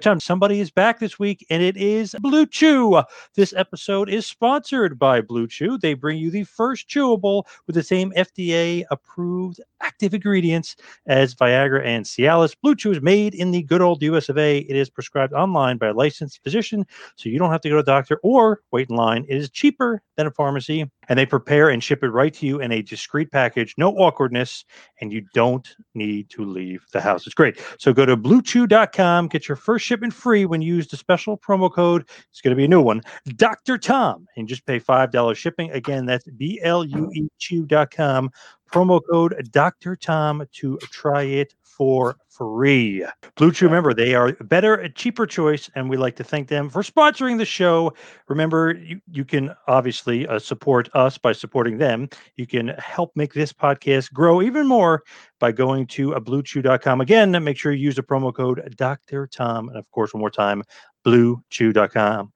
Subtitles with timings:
[0.00, 3.02] Time somebody is back this week, and it is Blue Chew.
[3.34, 5.78] This episode is sponsored by Blue Chew.
[5.78, 10.76] They bring you the first chewable with the same FDA approved active ingredients
[11.06, 12.56] as Viagra and Cialis.
[12.60, 14.58] Blue Chew is made in the good old US of A.
[14.58, 16.84] It is prescribed online by a licensed physician,
[17.16, 19.24] so you don't have to go to a doctor or wait in line.
[19.28, 22.60] It is cheaper than a pharmacy, and they prepare and ship it right to you
[22.60, 23.74] in a discreet package.
[23.78, 24.64] No awkwardness,
[25.00, 27.26] and you don't need to leave the house.
[27.26, 27.60] It's great.
[27.78, 31.72] So go to bluechew.com, get your first shipment free when you use the special promo
[31.72, 32.08] code.
[32.30, 33.02] It's going to be a new one,
[33.36, 33.78] Dr.
[33.78, 35.70] Tom, and just pay $5 shipping.
[35.70, 38.30] Again, that's B L U E chew.com
[38.72, 39.94] promo code Dr.
[39.94, 43.04] Tom to try it for free.
[43.36, 46.48] Blue Chew, remember, they are a better, a cheaper choice, and we like to thank
[46.48, 47.92] them for sponsoring the show.
[48.28, 52.08] Remember, you, you can obviously uh, support us by supporting them.
[52.36, 55.02] You can help make this podcast grow even more
[55.40, 57.00] by going to uh, bluechew.com.
[57.00, 59.26] Again, make sure you use the promo code Dr.
[59.26, 59.68] Tom.
[59.68, 60.62] And of course, one more time,
[61.06, 62.32] bluechew.com.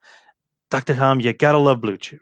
[0.69, 0.95] Dr.
[0.95, 2.19] Tom, you got to love Blue Chew.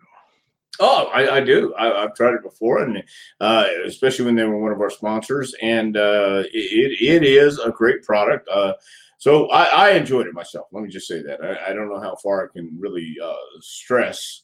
[0.79, 1.73] Oh, I, I do.
[1.77, 3.03] I, have tried it before, and
[3.39, 7.71] uh, especially when they were one of our sponsors, and uh, it, it is a
[7.71, 8.47] great product.
[8.49, 8.73] Uh,
[9.17, 10.67] so I, I, enjoyed it myself.
[10.71, 11.43] Let me just say that.
[11.43, 14.43] I, I don't know how far I can really uh, stress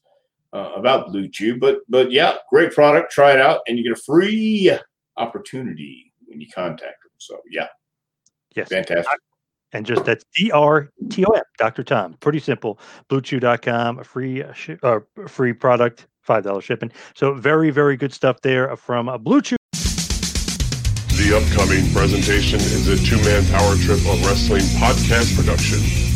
[0.54, 3.12] uh, about Blue Chew, but but yeah, great product.
[3.12, 4.72] Try it out, and you get a free
[5.18, 7.12] opportunity when you contact them.
[7.18, 7.68] So yeah,
[8.56, 9.20] yes, fantastic.
[9.74, 11.84] And just that's D R T O M, Dr.
[11.84, 12.16] Tom.
[12.20, 12.80] Pretty simple.
[13.10, 14.44] BlueChew.com, a free,
[14.84, 16.92] uh, free product five dollar shipping.
[17.16, 19.58] So very very good stuff there from uh, Blue Chew.
[19.72, 26.13] The upcoming presentation is a two man power trip of wrestling podcast production.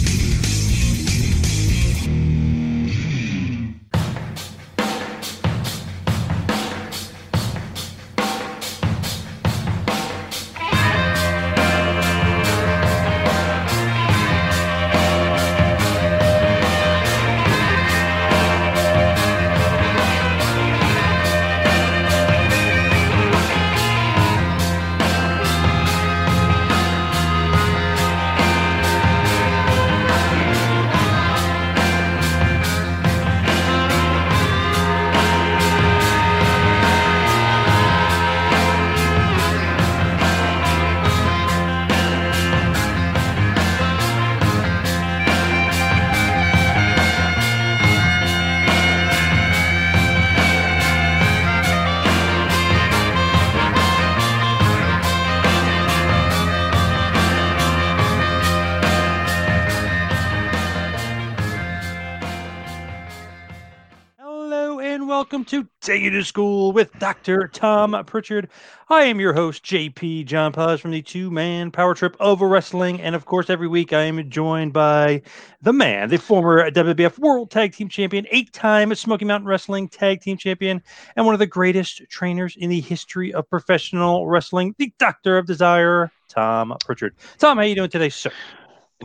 [65.87, 67.47] Take You to School with Dr.
[67.47, 68.49] Tom Prichard.
[68.89, 72.99] I am your host, JP John Paz from the two man power trip of wrestling.
[72.99, 75.21] And of course, every week I am joined by
[75.61, 80.19] the man, the former WWF World Tag Team Champion, eight time Smoky Mountain Wrestling Tag
[80.19, 80.83] Team Champion,
[81.15, 85.45] and one of the greatest trainers in the history of professional wrestling, the Doctor of
[85.45, 87.15] Desire, Tom Prichard.
[87.37, 88.31] Tom, how are you doing today, sir?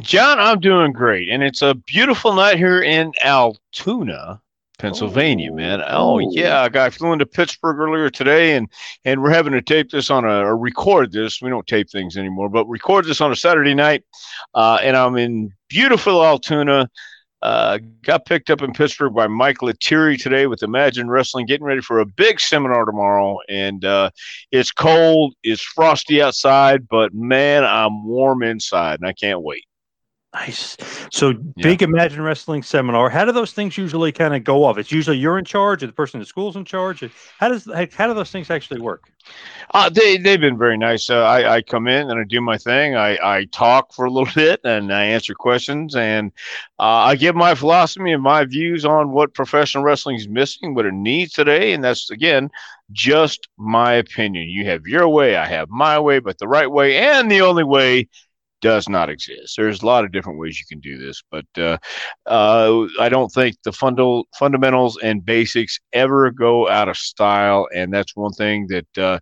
[0.00, 1.28] John, I'm doing great.
[1.28, 4.40] And it's a beautiful night here in Altoona
[4.82, 5.82] Pennsylvania, oh, man.
[5.86, 8.68] Oh, yeah, I flew into Pittsburgh earlier today, and
[9.04, 11.40] and we're having to tape this on a or record this.
[11.40, 14.02] We don't tape things anymore, but record this on a Saturday night.
[14.54, 16.90] Uh, and I'm in beautiful Altoona.
[17.42, 21.80] Uh, got picked up in Pittsburgh by Mike Lettieri today with Imagine Wrestling, getting ready
[21.80, 23.38] for a big seminar tomorrow.
[23.48, 24.10] And uh,
[24.50, 29.64] it's cold, it's frosty outside, but man, I'm warm inside, and I can't wait.
[30.34, 30.78] Nice.
[31.10, 31.36] So yeah.
[31.56, 33.10] big Imagine Wrestling seminar.
[33.10, 34.78] How do those things usually kind of go off?
[34.78, 37.04] It's usually you're in charge, or the person in the school's in charge.
[37.38, 39.10] How does how do those things actually work?
[39.74, 41.10] Uh, they they've been very nice.
[41.10, 42.96] Uh, I I come in and I do my thing.
[42.96, 46.32] I I talk for a little bit and I answer questions and
[46.78, 50.86] uh, I give my philosophy and my views on what professional wrestling is missing, what
[50.86, 52.48] it needs today, and that's again
[52.90, 54.48] just my opinion.
[54.48, 57.64] You have your way, I have my way, but the right way and the only
[57.64, 58.08] way
[58.62, 59.54] does not exist.
[59.56, 61.76] There's a lot of different ways you can do this, but uh,
[62.26, 67.68] uh, I don't think the fundal, fundamentals and basics ever go out of style.
[67.74, 69.18] And that's one thing that uh,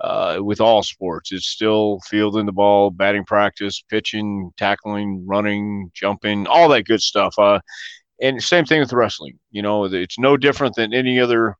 [0.00, 6.46] uh with all sports, it's still fielding the ball, batting practice, pitching, tackling, running, jumping,
[6.46, 7.34] all that good stuff.
[7.38, 7.60] Uh,
[8.22, 9.38] and same thing with wrestling.
[9.50, 11.56] You know, it's no different than any other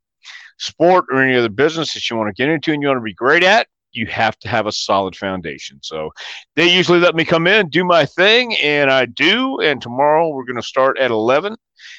[0.58, 3.02] sport or any other business that you want to get into and you want to
[3.02, 3.66] be great at
[3.96, 5.78] you have to have a solid foundation.
[5.82, 6.10] So
[6.54, 9.60] they usually let me come in, do my thing, and I do.
[9.60, 11.56] And tomorrow we're going to start at 11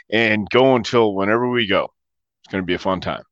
[0.09, 1.89] and go until whenever we go.
[2.43, 3.23] It's going to be a fun time.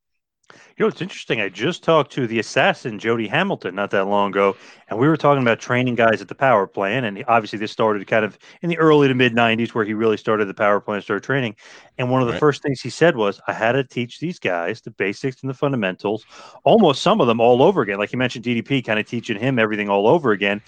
[0.77, 1.39] You know, it's interesting.
[1.39, 4.57] I just talked to the assassin, Jody Hamilton, not that long ago,
[4.89, 7.05] and we were talking about training guys at the power plant.
[7.05, 10.17] And obviously, this started kind of in the early to mid 90s where he really
[10.17, 11.55] started the power plant, started training.
[11.97, 12.39] And one of the right.
[12.41, 15.53] first things he said was, I had to teach these guys the basics and the
[15.53, 16.25] fundamentals,
[16.65, 17.97] almost some of them all over again.
[17.97, 20.61] Like you mentioned, DDP kind of teaching him everything all over again.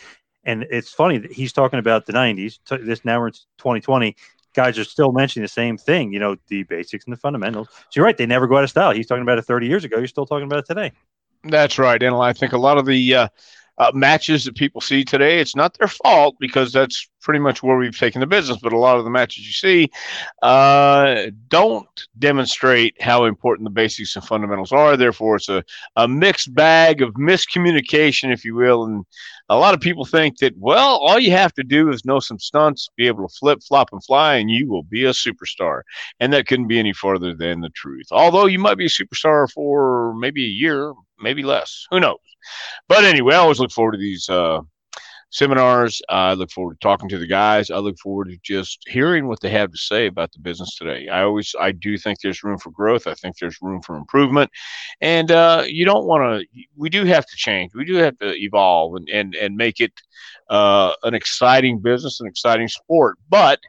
[0.46, 2.60] And it's funny that he's talking about the 90s.
[2.86, 4.16] This now we're in 2020
[4.58, 7.68] guys are still mentioning the same thing, you know, the basics and the fundamentals.
[7.70, 8.92] So you're right, they never go out of style.
[8.92, 9.98] He's talking about it 30 years ago.
[9.98, 10.92] You're still talking about it today.
[11.44, 12.02] That's right.
[12.02, 13.28] And I think a lot of the uh,
[13.78, 17.78] uh, matches that people see today, it's not their fault because that's pretty much where
[17.78, 18.58] we've taken the business.
[18.62, 19.92] But a lot of the matches you see
[20.42, 21.88] uh, don't
[22.18, 24.96] demonstrate how important the basics and fundamentals are.
[24.96, 25.64] Therefore, it's a,
[25.96, 28.86] a mixed bag of miscommunication, if you will.
[28.86, 29.06] And
[29.50, 32.40] a lot of people think that, well, all you have to do is know some
[32.40, 35.82] stunts, be able to flip, flop, and fly, and you will be a superstar.
[36.20, 38.08] And that couldn't be any farther than the truth.
[38.12, 41.86] Although you might be a superstar for maybe a year, maybe less.
[41.92, 42.18] Who knows?
[42.88, 44.62] But anyway, I always look forward to these uh,
[45.30, 46.02] seminars.
[46.10, 47.70] I look forward to talking to the guys.
[47.70, 51.08] I look forward to just hearing what they have to say about the business today.
[51.08, 53.08] I always, I do think there's room for growth.
[53.08, 54.50] I think there's room for improvement,
[55.02, 56.64] and uh, you don't want to.
[56.76, 57.74] We do have to change.
[57.74, 59.94] We do have to evolve and and and make it
[60.50, 63.18] uh, an exciting business, an exciting sport.
[63.30, 63.60] But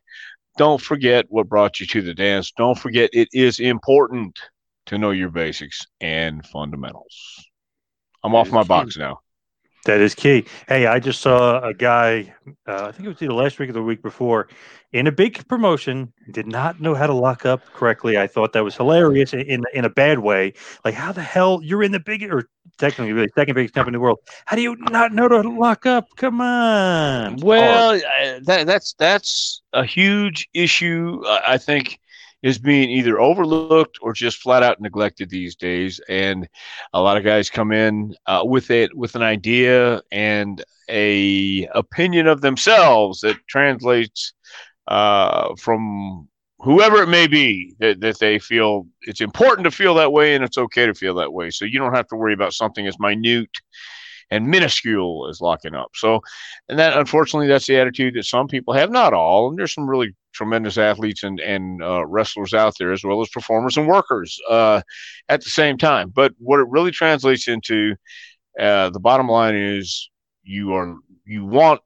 [0.57, 2.53] don't forget what brought you to the dance.
[2.57, 4.39] Don't forget it is important
[4.89, 7.47] to know your basics and fundamentals.
[8.25, 9.21] I'm off my box now.
[9.85, 10.45] That is key.
[10.67, 12.35] Hey, I just saw a guy,
[12.67, 14.49] uh, I think it was either last week or the week before,
[14.93, 18.19] in a big promotion, did not know how to lock up correctly.
[18.19, 20.55] I thought that was hilarious in in a bad way.
[20.85, 22.49] Like, how the hell you're in the big or
[22.79, 24.19] technically the second biggest company in the world?
[24.47, 26.09] How do you not know to lock up?
[26.17, 27.37] Come on.
[27.37, 31.23] Well, uh, that, that's that's a huge issue.
[31.27, 31.99] I think
[32.43, 36.01] is being either overlooked or just flat out neglected these days.
[36.09, 36.49] And
[36.93, 42.27] a lot of guys come in uh, with it with an idea and a opinion
[42.27, 44.33] of themselves that translates
[44.87, 46.29] uh, from
[46.61, 50.45] whoever it may be that, that they feel it's important to feel that way and
[50.45, 51.51] it's okay to feel that way.
[51.51, 53.51] So you don't have to worry about something as minute
[54.31, 55.91] and minuscule as locking up.
[55.95, 56.21] So,
[56.69, 58.91] and that unfortunately, that's the attitude that some people have.
[58.91, 63.05] Not all, and there's some really tremendous athletes and and uh, wrestlers out there, as
[63.05, 64.81] well as performers and workers uh,
[65.29, 66.11] at the same time.
[66.15, 67.97] But what it really translates into,
[68.59, 70.11] uh, the bottom line is
[70.43, 70.95] you are
[71.25, 71.83] you want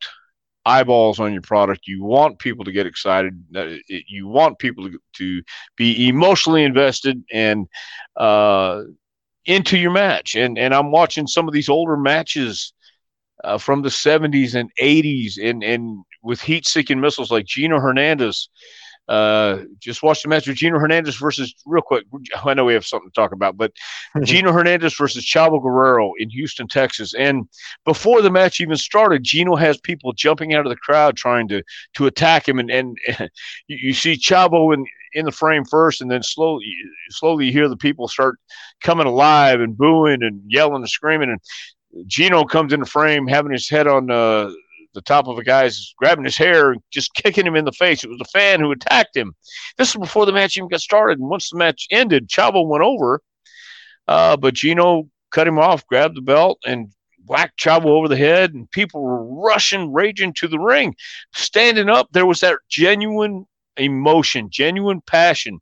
[0.65, 1.87] eyeballs on your product.
[1.87, 3.45] You want people to get excited.
[3.89, 5.43] You want people to, to
[5.77, 7.67] be emotionally invested and
[8.17, 8.83] uh,
[9.45, 10.35] into your match.
[10.35, 12.73] And and I'm watching some of these older matches
[13.45, 18.49] uh, from the 70s and 80s, and and with heat-seeking missiles like Gino Hernandez.
[19.09, 22.05] Uh, just watch the match with Gino Hernandez versus real quick.
[22.45, 23.73] I know we have something to talk about, but
[24.23, 27.13] Gino Hernandez versus Chavo Guerrero in Houston, Texas.
[27.15, 27.49] And
[27.85, 31.63] before the match even started, Gino has people jumping out of the crowd trying to
[31.95, 32.97] to attack him, and and
[33.67, 36.65] you, you see Chavo in in the frame first, and then slowly
[37.11, 38.39] slowly you hear the people start
[38.83, 41.41] coming alive and booing and yelling and screaming, and
[42.07, 44.51] Gino comes in the frame having his head on uh,
[44.95, 48.05] the top of a guy's grabbing his hair and just kicking him in the face.
[48.05, 49.35] It was a fan who attacked him.
[49.79, 51.19] This was before the match even got started.
[51.19, 53.21] And once the match ended, Chavo went over,
[54.09, 56.93] uh, but Gino cut him off, grabbed the belt, and
[57.27, 58.55] whacked Chavo over the head.
[58.55, 60.95] And people were rushing, raging to the ring.
[61.35, 65.61] Standing up, there was that genuine emotion, genuine passion.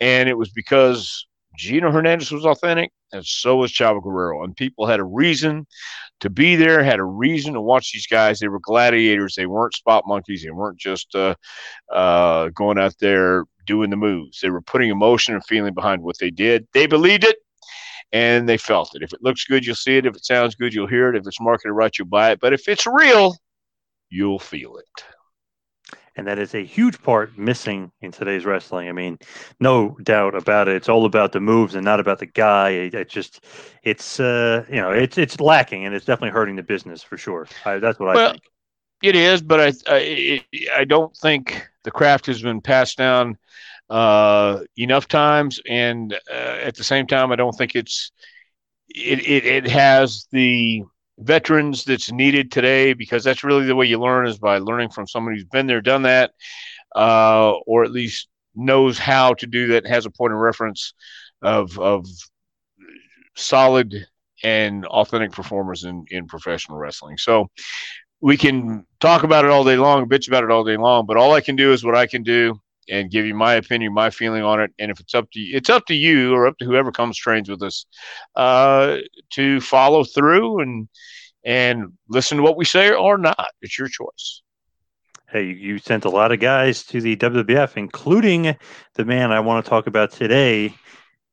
[0.00, 1.26] And it was because
[1.56, 4.42] Gino Hernandez was authentic, and so was Chavo Guerrero.
[4.42, 5.66] And people had a reason
[6.20, 8.38] to be there, had a reason to watch these guys.
[8.38, 9.34] They were gladiators.
[9.34, 10.42] They weren't spot monkeys.
[10.42, 11.34] They weren't just uh,
[11.92, 14.40] uh, going out there doing the moves.
[14.40, 16.66] They were putting emotion and feeling behind what they did.
[16.72, 17.36] They believed it
[18.12, 19.02] and they felt it.
[19.02, 20.06] If it looks good, you'll see it.
[20.06, 21.16] If it sounds good, you'll hear it.
[21.16, 22.40] If it's marketed right, you'll buy it.
[22.40, 23.36] But if it's real,
[24.10, 25.04] you'll feel it
[26.16, 28.88] and that is a huge part missing in today's wrestling.
[28.88, 29.18] I mean,
[29.60, 30.76] no doubt about it.
[30.76, 32.70] It's all about the moves and not about the guy.
[32.70, 33.44] It, it just,
[33.82, 37.48] it's uh, you know, it's it's lacking, and it's definitely hurting the business for sure.
[37.64, 38.42] I, that's what well, I think.
[39.02, 43.36] It is, but I I, I don't think the craft has been passed down
[43.90, 48.12] uh, enough times, and uh, at the same time, I don't think it's
[48.88, 50.84] it, it it has the
[51.22, 55.06] veterans that's needed today because that's really the way you learn is by learning from
[55.06, 56.32] somebody who's been there, done that,
[56.94, 60.94] uh, or at least knows how to do that, has a point of reference
[61.40, 62.06] of of
[63.34, 64.06] solid
[64.44, 67.16] and authentic performers in in professional wrestling.
[67.18, 67.48] So
[68.20, 71.16] we can talk about it all day long, bitch about it all day long, but
[71.16, 72.60] all I can do is what I can do.
[72.88, 74.72] And give you my opinion, my feeling on it.
[74.78, 77.16] And if it's up to you, it's up to you or up to whoever comes
[77.16, 77.86] trains with us
[78.36, 78.98] uh,
[79.30, 80.88] to follow through and
[81.44, 83.48] and listen to what we say or not.
[83.60, 84.42] It's your choice.
[85.28, 88.54] Hey, you sent a lot of guys to the WWF, including
[88.94, 90.74] the man I want to talk about today,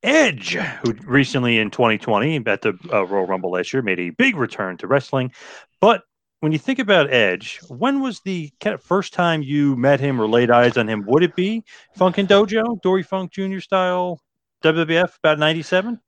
[0.02, 4.36] Edge, who recently in 2020 at the uh, Royal Rumble last year made a big
[4.36, 5.32] return to wrestling.
[5.80, 6.02] But
[6.40, 10.50] when you think about Edge, when was the first time you met him or laid
[10.50, 11.04] eyes on him?
[11.06, 11.64] Would it be
[11.98, 13.60] Funkin' Dojo, Dory Funk Jr.
[13.60, 14.20] style
[14.64, 16.00] WWF about 97?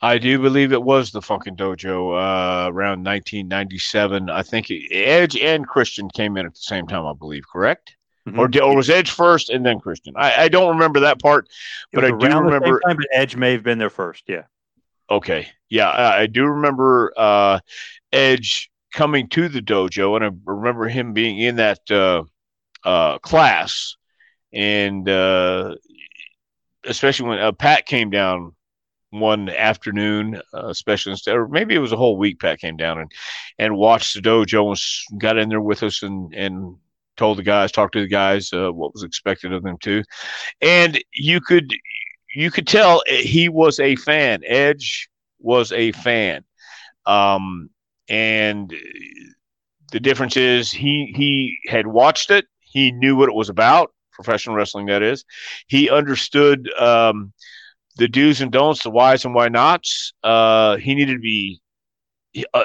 [0.00, 4.30] I do believe it was the Funkin' Dojo uh, around 1997.
[4.30, 7.96] I think Edge and Christian came in at the same time, I believe, correct?
[8.26, 8.38] Mm-hmm.
[8.38, 10.14] Or, or was Edge first and then Christian?
[10.16, 11.48] I, I don't remember that part,
[11.92, 12.80] but I do remember.
[12.86, 14.24] Time, but Edge may have been there first.
[14.28, 14.42] Yeah.
[15.10, 15.48] Okay.
[15.68, 17.60] Yeah, I, I do remember uh,
[18.12, 22.24] Edge coming to the dojo, and I remember him being in that uh,
[22.84, 23.96] uh, class,
[24.52, 25.74] and uh,
[26.84, 28.52] especially when uh, Pat came down
[29.10, 32.40] one afternoon, uh, especially instead, or maybe it was a whole week.
[32.40, 33.12] Pat came down and
[33.58, 36.76] and watched the dojo and got in there with us and and
[37.16, 40.02] told the guys, talked to the guys uh, what was expected of them too,
[40.60, 41.72] and you could
[42.34, 44.40] you could tell he was a fan.
[44.46, 45.08] Edge
[45.40, 46.44] was a fan,
[47.06, 47.70] um,
[48.10, 48.74] and
[49.92, 52.46] the difference is he he had watched it.
[52.60, 54.86] He knew what it was about, professional wrestling.
[54.86, 55.24] That is,
[55.68, 56.70] he understood.
[56.78, 57.32] Um,
[57.96, 60.12] the do's and don'ts, the whys and why nots.
[60.22, 61.60] Uh, he needed to be.
[62.54, 62.64] Uh,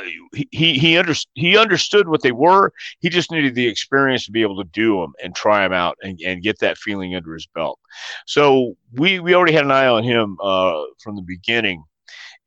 [0.52, 2.72] he he under, he understood what they were.
[3.00, 5.98] He just needed the experience to be able to do them and try them out
[6.04, 7.80] and, and get that feeling under his belt.
[8.28, 11.84] So we we already had an eye on him uh, from the beginning,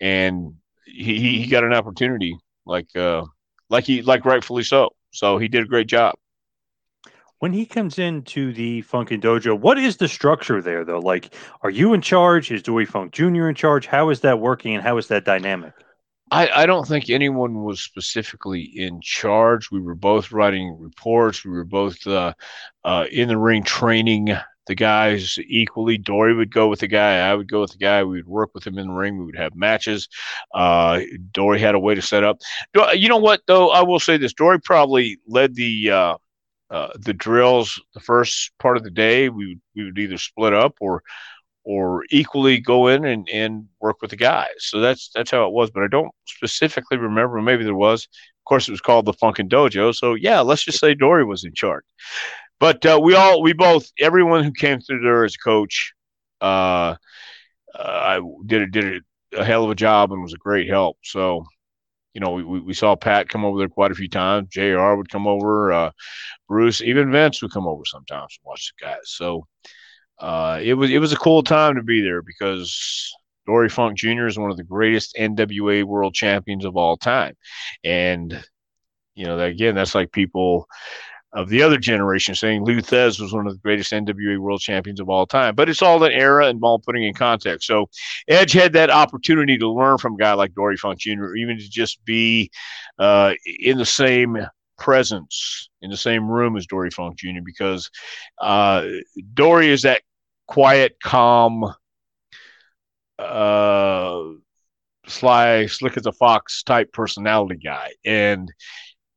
[0.00, 0.54] and
[0.86, 3.24] he, he got an opportunity like uh,
[3.70, 4.90] like he like rightfully so.
[5.10, 6.14] So he did a great job
[7.40, 10.98] when he comes into the Funkin' Dojo, what is the structure there though?
[10.98, 12.50] Like, are you in charge?
[12.50, 13.48] Is Dory Funk Jr.
[13.48, 13.86] in charge?
[13.86, 15.72] How is that working and how is that dynamic?
[16.30, 19.70] I, I don't think anyone was specifically in charge.
[19.70, 21.44] We were both writing reports.
[21.44, 22.34] We were both uh,
[22.84, 24.36] uh, in the ring training
[24.68, 25.98] the guys equally.
[25.98, 27.18] Dory would go with the guy.
[27.18, 28.04] I would go with the guy.
[28.04, 29.18] We would work with him in the ring.
[29.18, 30.08] We would have matches.
[30.54, 31.00] Uh,
[31.32, 32.38] Dory had a way to set up.
[32.94, 33.70] You know what, though?
[33.70, 34.32] I will say this.
[34.32, 36.16] Dory probably led the uh,
[36.70, 40.52] uh, the drills the first part of the day we would, we would either split
[40.52, 41.02] up or
[41.64, 45.52] or equally go in and, and work with the guys so that's that's how it
[45.52, 49.14] was but i don't specifically remember maybe there was of course it was called the
[49.14, 51.84] funkin dojo so yeah let's just say dory was in charge
[52.60, 55.92] but uh, we all we both everyone who came through there as a coach
[56.40, 56.94] uh,
[57.74, 59.02] uh, i did a, did
[59.36, 61.44] a hell of a job and was a great help so
[62.18, 64.48] you know, we, we saw Pat come over there quite a few times.
[64.48, 65.72] JR would come over.
[65.72, 65.90] Uh,
[66.48, 68.98] Bruce, even Vince would come over sometimes to watch the guys.
[69.04, 69.46] So
[70.18, 73.12] uh, it was it was a cool time to be there because
[73.46, 74.26] Dory Funk Jr.
[74.26, 77.34] is one of the greatest NWA World Champions of all time,
[77.84, 78.42] and
[79.14, 80.66] you know again, that's like people
[81.32, 84.98] of the other generation saying Lou Thesz was one of the greatest NWA world champions
[84.98, 85.54] of all time.
[85.54, 87.66] But it's all an era and all putting in context.
[87.66, 87.88] So
[88.28, 91.68] Edge had that opportunity to learn from a guy like Dory Funk Jr., even to
[91.68, 92.50] just be
[92.98, 94.38] uh, in the same
[94.78, 97.90] presence, in the same room as Dory Funk Jr., because
[98.40, 98.86] uh,
[99.34, 100.02] Dory is that
[100.46, 101.62] quiet, calm,
[103.18, 104.22] uh,
[105.06, 107.92] sly, slick as a fox type personality guy.
[108.04, 108.50] And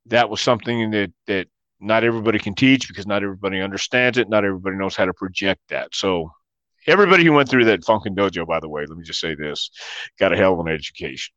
[0.07, 1.47] that was something that, that
[1.81, 4.29] not everybody can teach because not everybody understands it.
[4.29, 5.93] Not everybody knows how to project that.
[5.93, 6.31] So
[6.87, 9.71] everybody who went through that Funkin' Dojo, by the way, let me just say this,
[10.19, 11.33] got a hell of an education.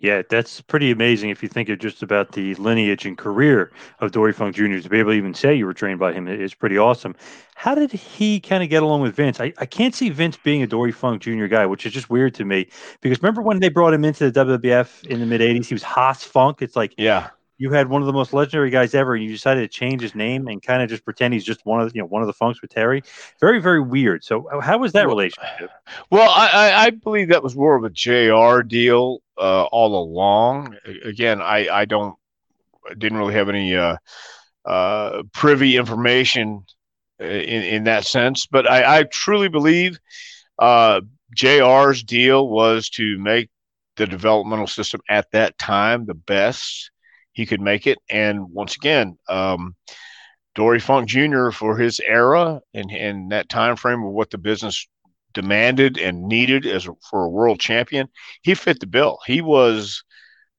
[0.00, 4.10] Yeah, that's pretty amazing if you think of just about the lineage and career of
[4.10, 4.78] Dory Funk Jr.
[4.78, 7.14] To be able to even say you were trained by him is pretty awesome.
[7.54, 9.40] How did he kind of get along with Vince?
[9.40, 11.46] I, I can't see Vince being a Dory Funk Jr.
[11.46, 12.68] guy, which is just weird to me.
[13.00, 15.66] Because remember when they brought him into the WWF in the mid 80s?
[15.66, 16.60] He was Hoss Funk.
[16.60, 19.60] It's like, yeah, you had one of the most legendary guys ever, and you decided
[19.60, 22.02] to change his name and kind of just pretend he's just one of the, you
[22.02, 23.02] know one of the funks with Terry.
[23.40, 24.24] Very very weird.
[24.24, 25.70] So uh, how was that relationship?
[26.10, 28.62] Well, I, I believe that was more of a Jr.
[28.66, 30.76] deal uh, all along.
[31.04, 32.16] Again, I I don't
[32.98, 33.96] didn't really have any uh,
[34.64, 36.64] uh, privy information
[37.20, 39.98] uh, in in that sense, but I, I truly believe
[40.58, 41.00] uh,
[41.34, 43.50] Jr.'s deal was to make
[43.96, 46.90] the developmental system at that time the best
[47.34, 47.98] he could make it.
[48.08, 49.76] And once again, um,
[50.54, 51.50] Dory Funk Jr.
[51.50, 54.86] for his era and, and that time frame of what the business
[55.34, 58.08] demanded and needed as for a world champion,
[58.42, 59.18] he fit the bill.
[59.26, 60.02] He was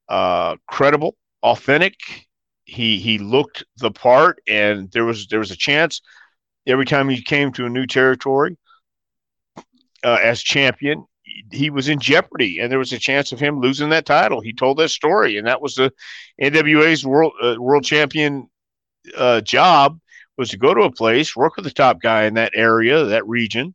[0.08, 1.94] uh, credible, authentic.
[2.64, 6.02] He he looked the part, and there was there was a chance
[6.66, 8.56] every time he came to a new territory
[10.04, 11.04] uh, as champion,
[11.52, 14.40] he was in jeopardy, and there was a chance of him losing that title.
[14.40, 15.92] He told that story, and that was the
[16.40, 18.48] NWA's world uh, world champion
[19.16, 19.98] uh, job
[20.36, 23.26] was to go to a place, work with the top guy in that area, that
[23.26, 23.74] region,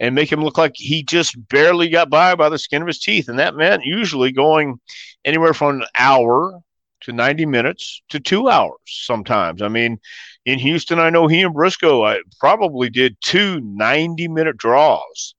[0.00, 3.00] and make him look like he just barely got by by the skin of his
[3.00, 3.28] teeth.
[3.28, 4.80] And that meant usually going
[5.24, 6.60] anywhere from an hour
[7.02, 9.62] to 90 minutes to two hours sometimes.
[9.62, 9.98] I mean,
[10.44, 15.34] in Houston, I know he and Briscoe I probably did two 90 minute draws.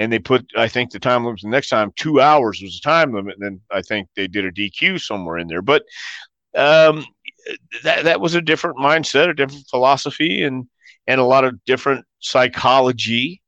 [0.00, 2.88] And they put, I think the time limit the next time, two hours was the
[2.88, 3.36] time limit.
[3.38, 5.62] And then I think they did a DQ somewhere in there.
[5.62, 5.82] But
[6.56, 7.04] um,
[7.84, 10.66] that, that was a different mindset, a different philosophy, and,
[11.06, 13.40] and a lot of different psychology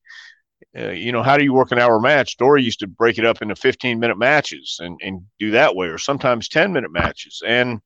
[0.76, 2.38] uh, you know, how do you work an hour match?
[2.38, 5.88] Dory used to break it up into 15 minute matches and, and do that way,
[5.88, 7.42] or sometimes 10 minute matches.
[7.47, 7.80] And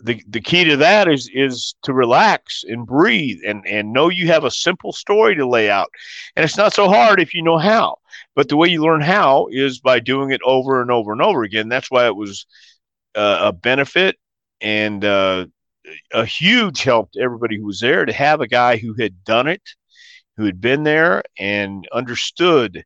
[0.00, 4.28] the, the key to that is is to relax and breathe and, and know you
[4.28, 5.90] have a simple story to lay out.
[6.36, 7.96] And it's not so hard if you know how.
[8.36, 11.42] But the way you learn how is by doing it over and over and over
[11.42, 11.68] again.
[11.68, 12.46] That's why it was
[13.14, 14.16] uh, a benefit
[14.60, 15.46] and uh,
[16.12, 19.48] a huge help to everybody who was there to have a guy who had done
[19.48, 19.62] it
[20.36, 22.84] who had been there and understood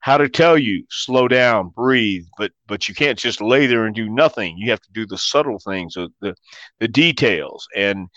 [0.00, 3.94] how to tell you slow down breathe but but you can't just lay there and
[3.94, 4.56] do nothing.
[4.58, 6.34] You have to do the subtle things the
[6.78, 7.68] the details.
[7.76, 8.08] And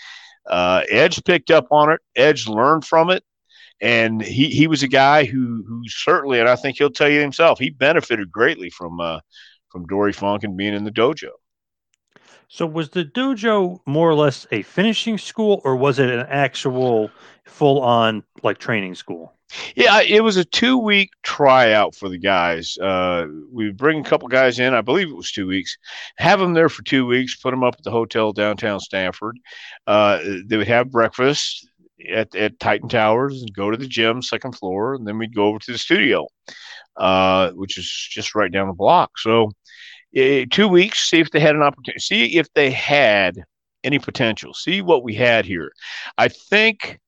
[0.49, 2.01] uh, edge picked up on it.
[2.15, 3.23] Edge learned from it.
[3.81, 7.19] And he he was a guy who who certainly and i think he'll tell you
[7.19, 9.19] himself he benefited greatly from uh
[9.69, 11.31] from dory funk and being in the dojo.
[12.47, 17.09] So was the dojo more or less a finishing school or was it an actual
[17.45, 19.33] full on like training school?
[19.75, 22.77] Yeah, it was a two week tryout for the guys.
[22.77, 24.73] Uh, we bring a couple guys in.
[24.73, 25.77] I believe it was two weeks.
[26.17, 27.35] Have them there for two weeks.
[27.35, 29.37] Put them up at the hotel downtown Stamford.
[29.87, 31.67] Uh, they would have breakfast
[32.09, 35.45] at, at Titan Towers and go to the gym, second floor, and then we'd go
[35.45, 36.27] over to the studio,
[36.97, 39.17] uh, which is just right down the block.
[39.19, 39.51] So,
[40.13, 41.09] two weeks.
[41.09, 41.99] See if they had an opportunity.
[41.99, 43.43] See if they had
[43.83, 44.53] any potential.
[44.53, 45.71] See what we had here.
[46.17, 46.99] I think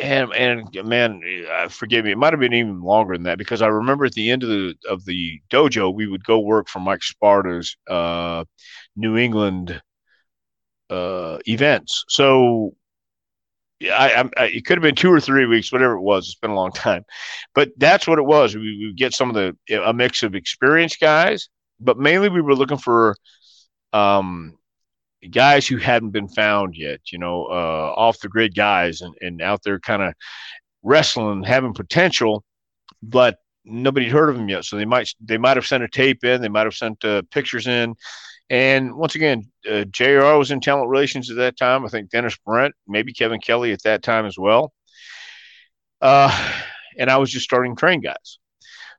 [0.00, 3.62] and and man, uh, forgive me, it might have been even longer than that because
[3.62, 6.80] I remember at the end of the of the dojo, we would go work for
[6.80, 8.44] Mike Sparta's uh,
[8.96, 9.80] New England
[10.90, 12.04] uh, events.
[12.08, 12.74] So
[13.82, 16.26] I, I, it could have been two or three weeks, whatever it was.
[16.26, 17.04] It's been a long time,
[17.54, 18.54] but that's what it was.
[18.54, 21.48] We, we get some of the a mix of experienced guys,
[21.80, 23.16] but mainly we were looking for
[23.92, 24.56] um,
[25.30, 29.42] guys who hadn't been found yet, you know, uh, off the grid guys and, and
[29.42, 30.14] out there kind of
[30.82, 32.44] wrestling, having potential,
[33.02, 34.64] but nobody heard of them yet.
[34.64, 37.22] So they might they might have sent a tape in, they might have sent uh,
[37.30, 37.94] pictures in.
[38.48, 41.84] And once again, uh, JR was in talent relations at that time.
[41.84, 44.72] I think Dennis Brent, maybe Kevin Kelly at that time as well.
[46.00, 46.52] Uh,
[46.96, 48.38] and I was just starting train guys.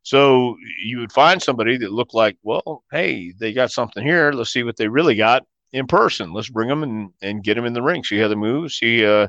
[0.04, 4.32] So you would find somebody that looked like, well, hey, they got something here.
[4.32, 6.34] Let's see what they really got in person.
[6.34, 8.04] Let's bring them and, and get them in the ring.
[8.04, 8.72] See how they move.
[8.72, 9.28] See uh,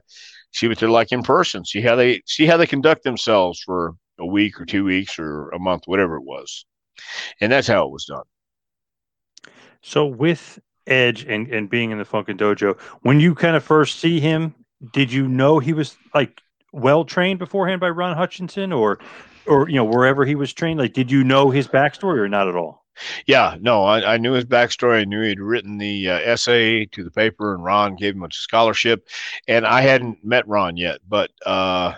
[0.53, 1.65] see what they're like in person.
[1.65, 5.51] See how they see how they conduct themselves for a week or two weeks or
[5.51, 6.65] a month, whatever it was.
[7.41, 8.25] And that's how it was done.
[9.83, 14.01] So with Edge and, and being in the Funkin' Dojo, when you kind of first
[14.01, 14.55] see him,
[14.93, 16.41] did you know he was like
[16.73, 18.99] well trained beforehand by Ron Hutchison or
[19.47, 20.79] or you know wherever he was trained?
[20.79, 22.85] Like, did you know his backstory or not at all?
[23.27, 25.01] Yeah, no, I, I, knew his backstory.
[25.01, 28.29] I knew he'd written the uh, essay to the paper, and Ron gave him a
[28.31, 29.07] scholarship.
[29.47, 31.95] And I hadn't met Ron yet, but uh,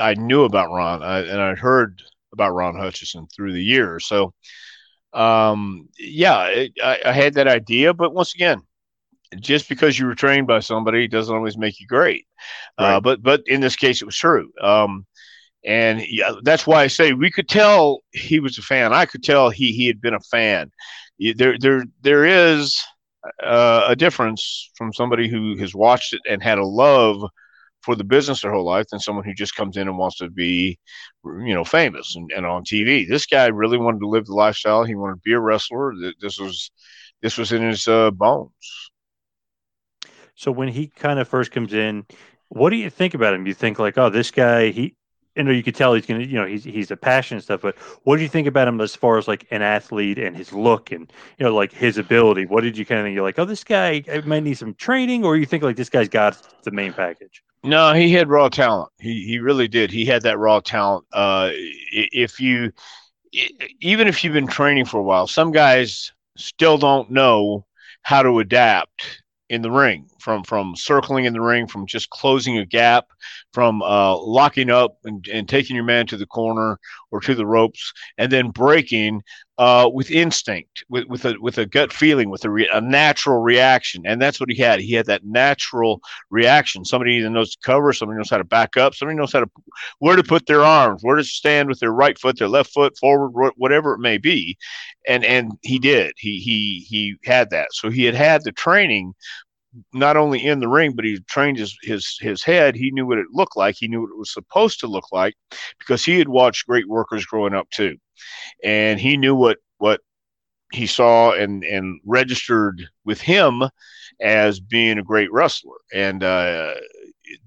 [0.00, 4.06] I knew about Ron, I, and I'd heard about Ron Hutchison through the years.
[4.06, 4.34] So,
[5.12, 7.94] um, yeah, it, I, I, had that idea.
[7.94, 8.62] But once again,
[9.40, 12.26] just because you were trained by somebody doesn't always make you great.
[12.78, 12.94] Uh, right.
[12.94, 14.50] Uh, but but in this case, it was true.
[14.60, 15.06] Um,
[15.66, 18.92] and yeah, that's why I say we could tell he was a fan.
[18.92, 20.70] I could tell he he had been a fan.
[21.36, 22.80] There there there is
[23.42, 27.22] uh, a difference from somebody who has watched it and had a love
[27.82, 30.28] for the business their whole life than someone who just comes in and wants to
[30.30, 30.78] be,
[31.24, 33.08] you know, famous and, and on TV.
[33.08, 34.84] This guy really wanted to live the lifestyle.
[34.84, 35.92] He wanted to be a wrestler.
[36.20, 36.70] This was
[37.22, 38.90] this was in his uh, bones.
[40.34, 42.06] So when he kind of first comes in,
[42.48, 43.46] what do you think about him?
[43.46, 44.94] You think like, oh, this guy, he
[45.36, 47.60] you know, you could tell he's gonna, you know, he's he's a passion and stuff.
[47.60, 50.52] But what do you think about him as far as like an athlete and his
[50.52, 52.46] look and you know, like his ability?
[52.46, 53.14] What did you kind of think?
[53.14, 56.08] You're like, oh, this guy might need some training, or you think like this guy's
[56.08, 57.42] got the main package?
[57.62, 58.90] No, he had raw talent.
[58.98, 59.90] He he really did.
[59.90, 61.04] He had that raw talent.
[61.12, 62.72] Uh, if you,
[63.80, 67.66] even if you've been training for a while, some guys still don't know
[68.02, 72.58] how to adapt in the ring from from circling in the ring, from just closing
[72.58, 73.06] a gap,
[73.52, 76.80] from uh, locking up and, and taking your man to the corner
[77.12, 79.22] or to the ropes, and then breaking
[79.58, 83.40] uh, with instinct, with with a with a gut feeling, with a, re- a natural
[83.40, 84.80] reaction, and that's what he had.
[84.80, 86.84] He had that natural reaction.
[86.84, 89.50] Somebody knows to cover, somebody knows how to back up, somebody knows how to
[90.00, 92.98] where to put their arms, where to stand with their right foot, their left foot,
[92.98, 94.58] forward, whatever it may be,
[95.06, 96.14] and and he did.
[96.16, 97.68] He he he had that.
[97.70, 99.14] So he had had the training
[99.92, 102.74] not only in the ring, but he trained his his his head.
[102.74, 103.76] He knew what it looked like.
[103.78, 105.34] He knew what it was supposed to look like
[105.78, 107.96] because he had watched great workers growing up too,
[108.62, 110.00] and he knew what what
[110.72, 113.62] he saw and and registered with him
[114.20, 115.78] as being a great wrestler.
[115.92, 116.74] And uh,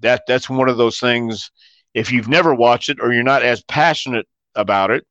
[0.00, 1.50] that that's one of those things.
[1.94, 5.04] If you've never watched it or you're not as passionate about it,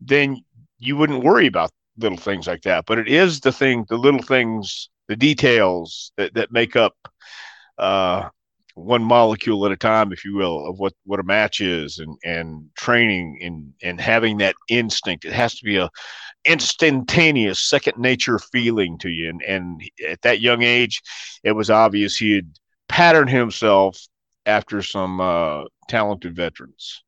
[0.00, 0.44] then
[0.78, 2.84] you wouldn't worry about little things like that.
[2.86, 6.94] But it is the thing, the little things the details that, that make up
[7.78, 8.28] uh,
[8.74, 12.16] one molecule at a time, if you will, of what, what a match is and,
[12.24, 15.24] and training and, and having that instinct.
[15.24, 15.88] It has to be a
[16.44, 19.30] instantaneous second nature feeling to you.
[19.30, 21.00] And, and at that young age,
[21.42, 23.98] it was obvious he had patterned himself
[24.44, 27.02] after some uh, talented veterans.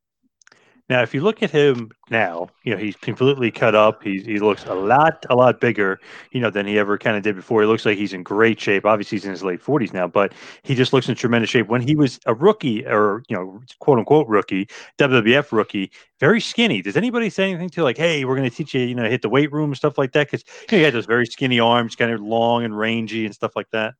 [0.89, 4.03] Now, if you look at him now, you know he's completely cut up.
[4.03, 6.01] He he looks a lot a lot bigger,
[6.33, 7.61] you know, than he ever kind of did before.
[7.61, 8.87] He looks like he's in great shape.
[8.87, 11.69] Obviously, he's in his late forties now, but he just looks in tremendous shape.
[11.69, 16.81] When he was a rookie, or you know, quote unquote rookie, WWF rookie, very skinny.
[16.81, 19.21] Does anybody say anything to like, hey, we're going to teach you, you know, hit
[19.21, 20.31] the weight room and stuff like that?
[20.31, 23.35] Because you know, he had those very skinny arms, kind of long and rangy and
[23.35, 23.93] stuff like that.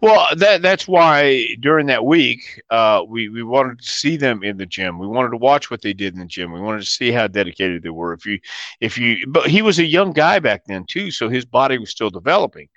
[0.00, 4.56] Well, that that's why during that week, uh, we we wanted to see them in
[4.56, 4.98] the gym.
[4.98, 6.52] We wanted to watch what they did in the gym.
[6.52, 8.12] We wanted to see how dedicated they were.
[8.12, 8.38] If you,
[8.80, 11.90] if you, but he was a young guy back then too, so his body was
[11.90, 12.68] still developing,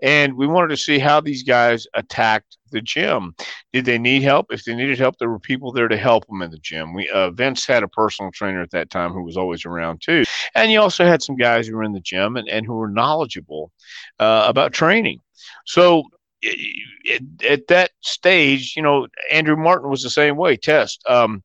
[0.00, 3.34] and we wanted to see how these guys attacked the gym.
[3.72, 4.46] Did they need help?
[4.50, 6.94] If they needed help, there were people there to help them in the gym.
[6.94, 10.24] We uh, Vince had a personal trainer at that time who was always around too,
[10.54, 12.88] and you also had some guys who were in the gym and, and who were
[12.88, 13.70] knowledgeable
[14.18, 15.20] uh, about training.
[15.66, 16.04] So
[16.44, 20.56] at, at that stage, you know, Andrew Martin was the same way.
[20.56, 21.42] Test, um,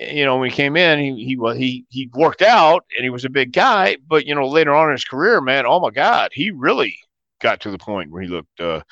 [0.00, 3.24] you know, when he came in, he he he he worked out and he was
[3.24, 3.96] a big guy.
[4.06, 6.96] But you know, later on in his career, man, oh my God, he really
[7.40, 8.82] got to the point where he looked uh,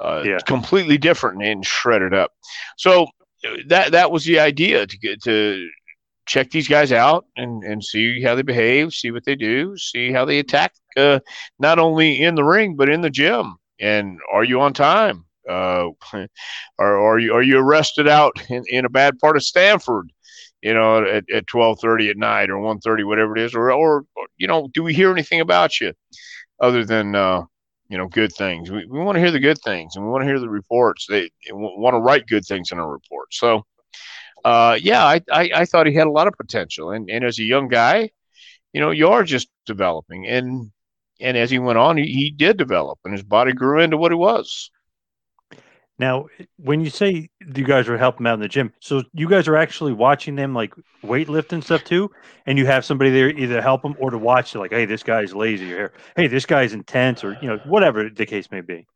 [0.00, 0.38] uh, yeah.
[0.46, 2.32] completely different and shredded up.
[2.76, 3.06] So
[3.66, 5.68] that that was the idea to get to
[6.24, 10.12] check these guys out and and see how they behave, see what they do, see
[10.12, 11.18] how they attack, uh,
[11.58, 15.26] not only in the ring but in the gym and are you on time?
[15.46, 15.88] Uh,
[16.78, 20.10] are, are you are you arrested out in, in a bad part of Stamford?
[20.62, 23.72] You know, at, at twelve thirty at night or one thirty, whatever it is, or,
[23.72, 24.04] or
[24.38, 25.92] you know, do we hear anything about you
[26.60, 27.42] other than uh,
[27.88, 28.70] you know good things?
[28.70, 31.06] We, we want to hear the good things, and we want to hear the reports.
[31.08, 33.34] They want to write good things in a report.
[33.34, 33.66] So,
[34.44, 37.40] uh, yeah, I, I I thought he had a lot of potential, and and as
[37.40, 38.10] a young guy,
[38.72, 40.70] you know, you are just developing, and
[41.20, 44.12] and as he went on, he, he did develop, and his body grew into what
[44.12, 44.70] he was.
[45.98, 49.46] Now, when you say you guys are helping out in the gym, so you guys
[49.46, 52.10] are actually watching them like weightlift and stuff too,
[52.46, 55.34] and you have somebody there either help them or to watch, like, hey, this guy's
[55.34, 58.86] lazy, or hey, this guy's intense, or you know, whatever the case may be.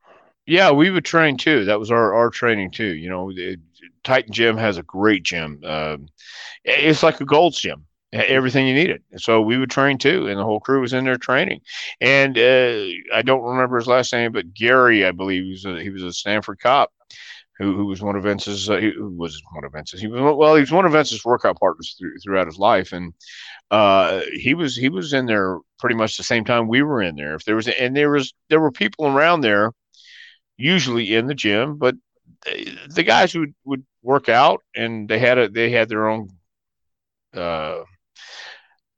[0.46, 1.64] Yeah, we would train too.
[1.66, 2.94] That was our our training too.
[2.94, 3.60] You know, it,
[4.02, 5.60] Titan Gym has a great gym.
[5.64, 5.98] Uh,
[6.64, 9.02] it's like a Gold's Gym everything you needed.
[9.16, 11.60] So we would train too, and the whole crew was in there training.
[12.00, 15.82] And uh, I don't remember his last name, but Gary, I believe, he was a,
[15.82, 16.92] he was a Stamford cop.
[17.58, 18.68] Who, who was one of Vince's?
[18.68, 19.98] Uh, who was one of Vince's?
[19.98, 20.56] He was well.
[20.56, 23.14] He was one of Vince's workout partners through, throughout his life, and
[23.70, 27.16] uh, he was he was in there pretty much the same time we were in
[27.16, 27.34] there.
[27.34, 29.72] If there was, and there was there were people around there,
[30.58, 31.94] usually in the gym, but
[32.90, 36.28] the guys would would work out, and they had a they had their own
[37.32, 37.84] uh,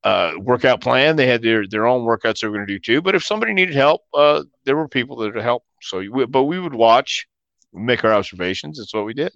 [0.04, 1.16] uh, workout plan.
[1.16, 3.02] They had their their own workouts they were going to do too.
[3.02, 5.64] But if somebody needed help, uh, there were people that would help.
[5.82, 7.26] So, we, but we would watch,
[7.72, 8.78] make our observations.
[8.78, 9.32] That's what we did.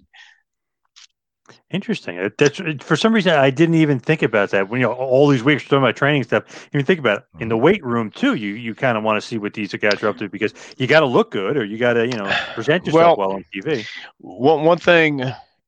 [1.69, 2.29] Interesting.
[2.37, 4.69] That's for some reason I didn't even think about that.
[4.69, 7.41] When you know all these weeks talking about training stuff, you think about it.
[7.41, 7.63] in the mm-hmm.
[7.63, 8.35] weight room too.
[8.35, 10.87] You you kind of want to see what these guys are up to because you
[10.87, 13.45] got to look good or you got to you know present yourself well, well on
[13.53, 13.85] TV.
[14.19, 15.21] One one thing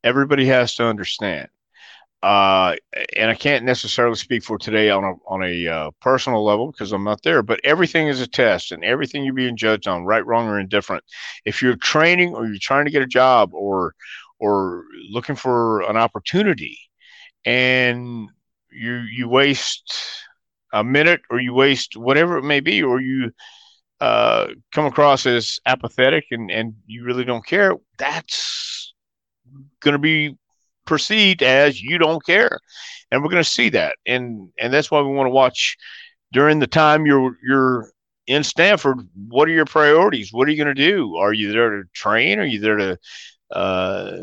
[0.04, 1.50] everybody has to understand
[2.24, 2.76] uh,
[3.16, 6.92] and I can't necessarily speak for today on a on a uh, personal level because
[6.92, 7.44] I'm not there.
[7.44, 11.04] But everything is a test, and everything you're being judged on, right, wrong, or indifferent.
[11.46, 13.94] If you're training or you're trying to get a job or
[14.40, 16.80] or looking for an opportunity,
[17.46, 18.30] and
[18.72, 19.94] you you waste
[20.74, 23.32] a minute or you waste whatever it may be, or you
[24.02, 28.94] uh, come across as apathetic and, and you really don't care, that's
[29.80, 30.36] going to be
[30.86, 32.60] perceived as you don't care,
[33.12, 35.78] and we're going to see that, and and that's why we want to watch
[36.32, 37.92] during the time you're you're
[38.28, 39.00] in Stamford.
[39.28, 40.30] What are your priorities?
[40.32, 41.16] What are you going to do?
[41.16, 42.40] Are you there to train?
[42.40, 42.98] Are you there to
[43.52, 44.18] uh,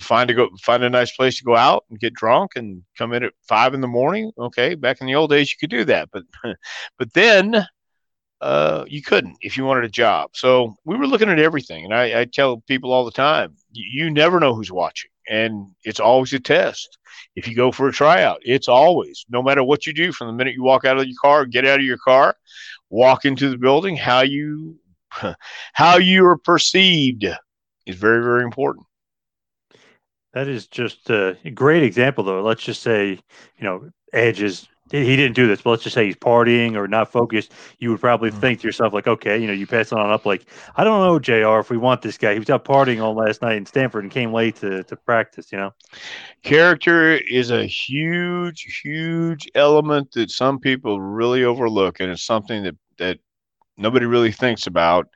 [0.00, 3.12] find a go find a nice place to go out and get drunk and come
[3.12, 4.32] in at five in the morning?
[4.38, 6.24] Okay, back in the old days you could do that, but
[6.98, 7.66] but then
[8.40, 10.30] uh, you couldn't if you wanted a job.
[10.34, 14.10] So we were looking at everything, and I, I tell people all the time, you,
[14.10, 16.98] never know who's watching, and it's always a test.
[17.36, 20.32] If you go for a tryout, it's always no matter what you do from the
[20.32, 22.36] minute you walk out of your car, get out of your car,
[22.88, 24.78] walk into the building, how you
[25.72, 27.24] how you are perceived
[27.86, 28.86] is very very important.
[30.32, 32.42] That is just a great example, though.
[32.42, 33.18] Let's just say,
[33.58, 36.88] you know, Edge is he didn't do this, but let's just say he's partying or
[36.88, 38.40] not focused, you would probably mm-hmm.
[38.40, 41.00] think to yourself, like, okay, you know, you pass it on up, like, I don't
[41.00, 42.32] know, JR, if we want this guy.
[42.32, 45.52] He was out partying all last night in Stamford and came late to, to practice,
[45.52, 45.72] you know?
[46.42, 52.76] Character is a huge, huge element that some people really overlook, and it's something that,
[52.98, 53.18] that
[53.76, 55.08] nobody really thinks about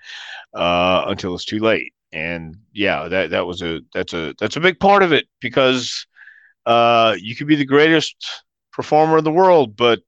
[0.55, 1.93] uh, until it's too late.
[2.13, 6.07] And yeah, that, that was a that's a that's a big part of it because
[6.65, 8.17] uh, you could be the greatest
[8.75, 10.01] performer in the world, but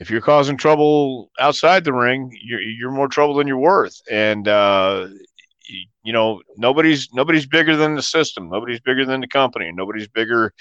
[0.00, 4.00] if you're causing trouble outside the ring, you're, you're more trouble than you're worth.
[4.10, 5.08] And, uh,
[6.04, 8.48] you know, nobody's, nobody's bigger than the system.
[8.48, 9.70] Nobody's bigger than the company.
[9.72, 10.52] Nobody's bigger,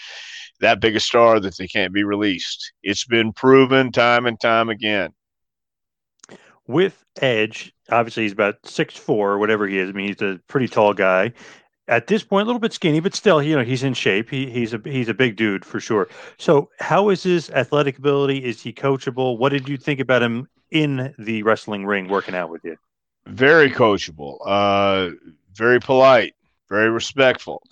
[0.60, 2.74] that big a star that they can't be released.
[2.82, 5.12] It's been proven time and time again.
[6.66, 9.90] With Edge, obviously he's about six four whatever he is.
[9.90, 11.32] I mean, he's a pretty tall guy
[11.88, 14.30] at this point a little bit skinny, but still, you know, he's in shape.
[14.30, 16.08] He, he's a he's a big dude for sure.
[16.38, 18.44] So, how is his athletic ability?
[18.44, 19.38] Is he coachable?
[19.38, 22.78] What did you think about him in the wrestling ring working out with you?
[23.26, 24.40] Very coachable.
[24.46, 25.12] Uh,
[25.54, 26.36] very polite.
[26.70, 27.64] Very respectful.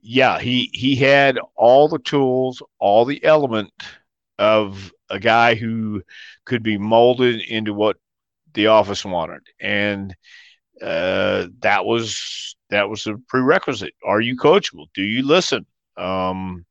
[0.00, 3.72] Yeah, he he had all the tools, all the element
[4.38, 6.02] of a guy who
[6.44, 7.96] could be molded into what
[8.54, 10.14] the office wanted, and
[10.80, 13.94] uh, that was that was a prerequisite.
[14.04, 14.86] Are you coachable?
[14.94, 15.66] Do you listen?
[15.96, 16.64] Um,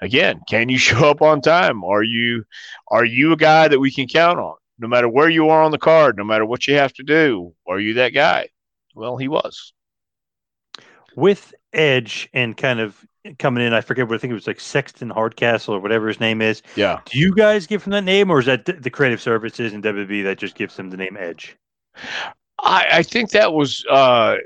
[0.00, 1.84] again, can you show up on time?
[1.84, 2.44] Are you
[2.88, 4.56] are you a guy that we can count on?
[4.78, 7.54] No matter where you are on the card, no matter what you have to do,
[7.68, 8.48] are you that guy?
[8.94, 9.72] Well, he was.
[11.14, 12.96] With Edge and kind of
[13.38, 16.18] coming in, I forget what I think it was like Sexton Hardcastle or whatever his
[16.18, 16.62] name is.
[16.76, 17.00] Yeah.
[17.04, 20.24] Do you guys give him that name, or is that the creative services and WWE
[20.24, 21.58] that just gives him the name Edge?
[22.62, 24.36] I, I think that was uh,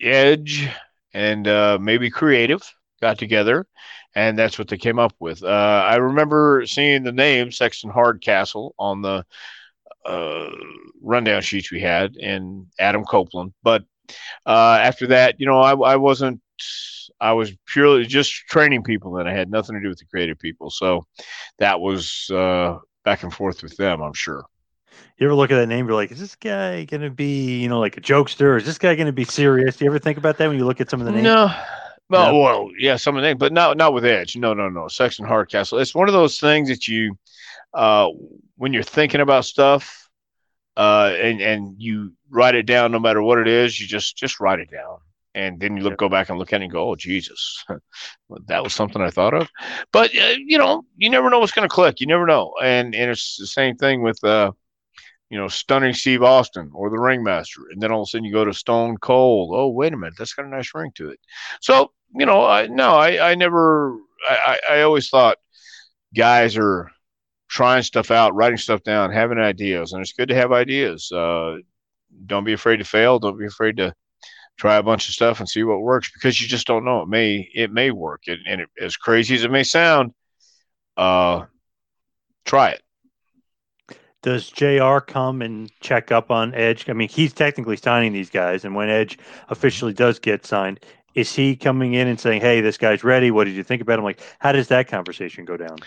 [0.00, 0.68] Edge
[1.14, 2.62] and uh, maybe Creative
[3.00, 3.66] got together,
[4.14, 5.42] and that's what they came up with.
[5.42, 5.46] Uh,
[5.86, 9.24] I remember seeing the name Sexton Hardcastle on the
[10.04, 10.50] uh,
[11.02, 13.52] rundown sheets we had, and Adam Copeland.
[13.62, 13.84] But
[14.46, 16.40] uh, after that, you know, I, I wasn't.
[17.18, 20.38] I was purely just training people, and I had nothing to do with the creative
[20.38, 20.70] people.
[20.70, 21.06] So
[21.58, 24.44] that was uh, back and forth with them, I'm sure
[25.18, 25.86] you ever look at that name?
[25.86, 28.58] You're like, is this guy going to be, you know, like a jokester?
[28.58, 29.76] Is this guy going to be serious?
[29.76, 31.24] Do you ever think about that when you look at some of the names?
[31.24, 31.54] No.
[32.08, 32.38] Well, no.
[32.38, 34.36] well, yeah, some of the names, but not not with Edge.
[34.36, 34.88] No, no, no.
[34.88, 35.78] Sexton Hardcastle.
[35.78, 37.18] It's one of those things that you,
[37.74, 38.08] uh,
[38.56, 40.08] when you're thinking about stuff,
[40.76, 44.38] uh, and and you write it down, no matter what it is, you just just
[44.38, 44.98] write it down,
[45.34, 47.64] and then you look go back and look at it and go, oh Jesus,
[48.46, 49.50] that was something I thought of.
[49.92, 52.00] But uh, you know, you never know what's going to click.
[52.00, 54.22] You never know, and and it's the same thing with.
[54.22, 54.52] Uh,
[55.30, 57.62] you know, stunning Steve Austin or the ringmaster.
[57.70, 59.50] And then all of a sudden you go to Stone Cold.
[59.54, 60.14] Oh, wait a minute.
[60.16, 61.20] That's got a nice ring to it.
[61.60, 63.96] So, you know, I, no, I, I never,
[64.28, 65.38] I, I always thought
[66.14, 66.90] guys are
[67.48, 69.92] trying stuff out, writing stuff down, having ideas.
[69.92, 71.10] And it's good to have ideas.
[71.10, 71.56] Uh,
[72.26, 73.18] don't be afraid to fail.
[73.18, 73.94] Don't be afraid to
[74.56, 77.02] try a bunch of stuff and see what works because you just don't know.
[77.02, 78.22] It may, it may work.
[78.28, 80.12] And, and it, as crazy as it may sound,
[80.96, 81.44] uh,
[82.44, 82.82] try it
[84.26, 86.90] does JR come and check up on Edge?
[86.90, 90.80] I mean, he's technically signing these guys, and when Edge officially does get signed,
[91.14, 93.30] is he coming in and saying, "Hey, this guy's ready.
[93.30, 95.78] What did you think about him?" Like, how does that conversation go down?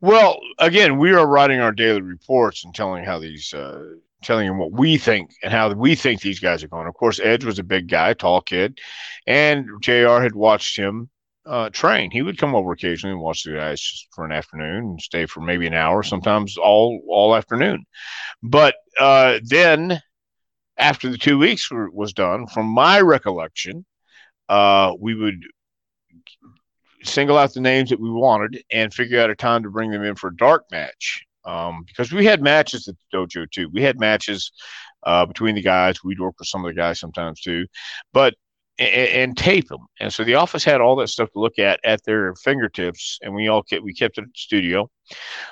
[0.00, 3.82] Well, again, we are writing our daily reports and telling how these, uh,
[4.22, 6.86] telling him what we think and how we think these guys are going.
[6.86, 8.78] Of course, Edge was a big guy, tall kid,
[9.26, 11.10] and JR had watched him
[11.46, 12.10] uh, train.
[12.10, 15.26] He would come over occasionally and watch the guys just for an afternoon and stay
[15.26, 17.84] for maybe an hour, sometimes all all afternoon.
[18.42, 20.00] But uh, then,
[20.78, 23.84] after the two weeks were, was done, from my recollection,
[24.48, 25.42] uh, we would
[27.04, 30.04] single out the names that we wanted and figure out a time to bring them
[30.04, 31.24] in for a dark match.
[31.44, 33.68] Um, because we had matches at the dojo too.
[33.72, 34.52] We had matches
[35.02, 36.04] uh, between the guys.
[36.04, 37.66] We'd work with some of the guys sometimes too,
[38.12, 38.34] but
[38.82, 39.86] and, and, tape them.
[40.00, 43.34] And so the office had all that stuff to look at at their fingertips, and
[43.34, 44.90] we all kept we kept it at the studio,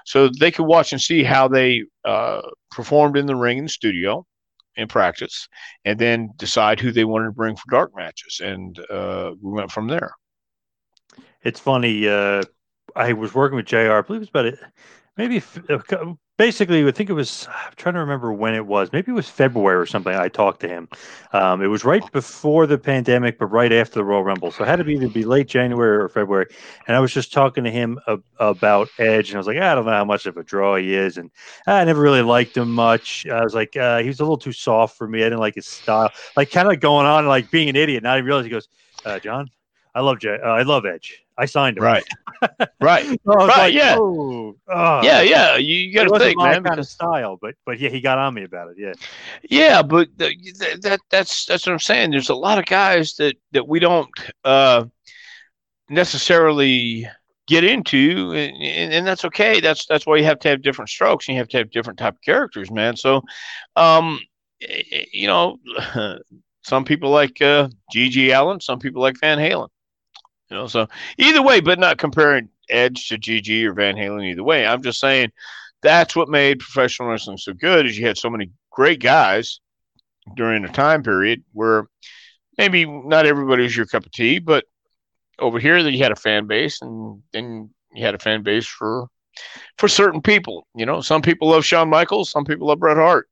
[0.04, 3.70] so they could watch and see how they uh, performed in the ring in the
[3.70, 4.26] studio
[4.76, 5.48] in practice,
[5.84, 9.70] and then decide who they wanted to bring for dark matches, and uh, we went
[9.70, 10.12] from there.
[11.42, 12.08] It's funny.
[12.08, 12.42] Uh,
[12.96, 13.92] I was working with Jr.
[13.92, 14.58] I believe it was about it,
[15.16, 15.40] maybe
[16.40, 17.46] basically, I think it was.
[17.50, 18.90] I'm trying to remember when it was.
[18.94, 20.14] Maybe it was February or something.
[20.14, 20.88] I talked to him.
[21.34, 24.50] Um, it was right before the pandemic, but right after the Royal Rumble.
[24.50, 26.46] So it had to be either be late January or February.
[26.86, 29.74] And I was just talking to him ab- about Edge, and I was like, I
[29.74, 31.30] don't know how much of a draw he is, and
[31.66, 33.26] I never really liked him much.
[33.26, 35.20] I was like, uh, he was a little too soft for me.
[35.20, 36.10] I didn't like his style.
[36.38, 38.02] Like kind of going on like being an idiot.
[38.02, 38.68] Now I realize he goes,
[39.04, 39.50] uh, John,
[39.94, 40.38] I love Jay.
[40.42, 41.22] Uh, I love Edge.
[41.40, 41.84] I signed him.
[41.84, 42.04] Right.
[42.82, 43.06] right.
[43.06, 43.46] so right.
[43.46, 43.96] Like, yeah.
[43.98, 45.02] Oh, oh.
[45.02, 45.22] Yeah.
[45.22, 45.56] Yeah.
[45.56, 46.64] You, you got to think, my man.
[46.64, 48.76] kind of style, but but yeah, he got on me about it.
[48.78, 48.92] Yeah.
[49.48, 50.34] Yeah, but the,
[50.82, 52.10] that that's that's what I'm saying.
[52.10, 54.10] There's a lot of guys that that we don't
[54.44, 54.84] uh,
[55.88, 57.08] necessarily
[57.46, 59.60] get into, and, and, that's okay.
[59.60, 61.98] That's that's why you have to have different strokes, and you have to have different
[61.98, 62.96] type of characters, man.
[62.96, 63.22] So,
[63.76, 64.20] um,
[65.12, 65.58] you know.
[66.62, 69.68] Some people like uh, GG Allen, Some people like Van Halen.
[70.50, 74.42] You know, so either way, but not comparing Edge to GG or Van Halen either
[74.42, 74.66] way.
[74.66, 75.30] I'm just saying
[75.82, 79.60] that's what made professional wrestling so good is you had so many great guys
[80.34, 81.86] during a time period where
[82.58, 84.64] maybe not everybody was your cup of tea, but
[85.38, 88.66] over here that you had a fan base and then you had a fan base
[88.66, 89.06] for
[89.78, 90.66] for certain people.
[90.74, 93.28] You know, some people love Shawn Michaels, some people love Bret Hart.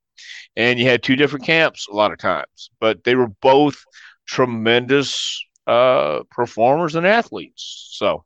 [0.55, 3.81] And you had two different camps a lot of times, but they were both
[4.25, 7.89] tremendous uh, performers and athletes.
[7.91, 8.25] So,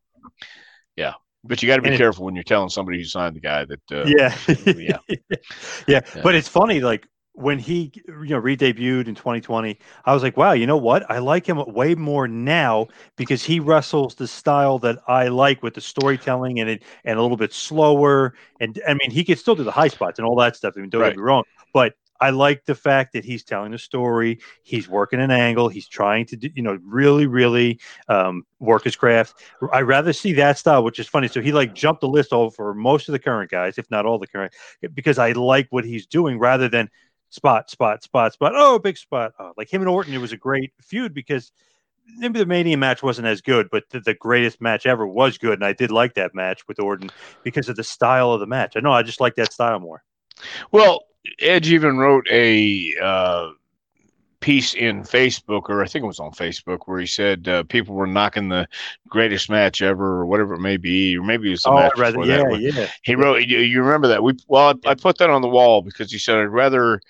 [0.95, 1.13] yeah.
[1.43, 3.41] But you got to be and careful it, when you're telling somebody who signed the
[3.41, 3.81] guy that.
[3.91, 4.35] Uh, yeah.
[4.65, 4.97] yeah.
[5.09, 5.39] yeah.
[5.87, 6.21] Yeah.
[6.23, 10.53] But it's funny, like when he, you know, re-debuted in 2020, I was like, wow,
[10.53, 11.09] you know what?
[11.11, 15.73] I like him way more now because he wrestles the style that I like with
[15.73, 18.35] the storytelling and it and a little bit slower.
[18.61, 20.75] And I mean, he can still do the high spots and all that stuff.
[20.77, 21.09] I mean, don't right.
[21.09, 24.39] get me wrong, but I like the fact that he's telling a story.
[24.63, 25.67] He's working an angle.
[25.67, 29.43] He's trying to, do, you know, really, really um, work his craft.
[29.73, 31.27] I rather see that style, which is funny.
[31.27, 34.19] So he like jumped the list over most of the current guys, if not all
[34.19, 34.53] the current,
[34.93, 36.89] because I like what he's doing rather than
[37.29, 38.53] spot, spot, spot, spot.
[38.55, 39.33] Oh, big spot.
[39.37, 41.51] Oh, like him and Orton, it was a great feud because
[42.19, 45.55] maybe the Mania match wasn't as good, but the, the, greatest match ever was good,
[45.55, 47.09] and I did like that match with Orton
[47.43, 48.77] because of the style of the match.
[48.77, 50.03] I know I just like that style more.
[50.71, 51.01] Well,
[51.39, 53.51] Edge even wrote a uh,
[54.39, 57.95] piece in Facebook, or I think it was on Facebook, where he said uh, people
[57.95, 58.67] were knocking the
[59.07, 61.93] greatest match ever, or whatever it may be, or maybe it was the oh, match
[61.97, 62.59] rather, before yeah, that.
[62.59, 63.43] Yeah, He wrote.
[63.47, 64.21] You, you remember that?
[64.21, 67.01] We well, I, I put that on the wall because he said I'd rather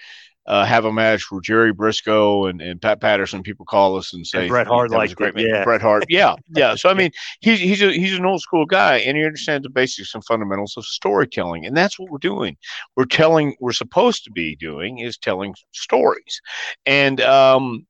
[0.45, 4.25] uh, have a match where Jerry Brisco and, and Pat Patterson people call us and
[4.27, 5.63] say and Bret Hart like great it, yeah.
[5.63, 6.05] Bret Hart.
[6.09, 6.75] Yeah yeah.
[6.75, 9.69] So I mean he's he's a, he's an old school guy and he understands the
[9.69, 12.57] basics and fundamentals of storytelling and that's what we're doing.
[12.95, 16.41] We're telling we're supposed to be doing is telling stories.
[16.85, 17.85] And um,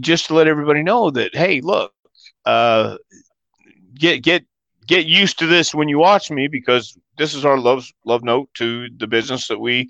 [0.00, 1.92] just to let everybody know that hey look
[2.44, 2.96] uh,
[3.94, 4.44] get get
[4.86, 8.48] get used to this when you watch me because this is our love love note
[8.54, 9.88] to the business that we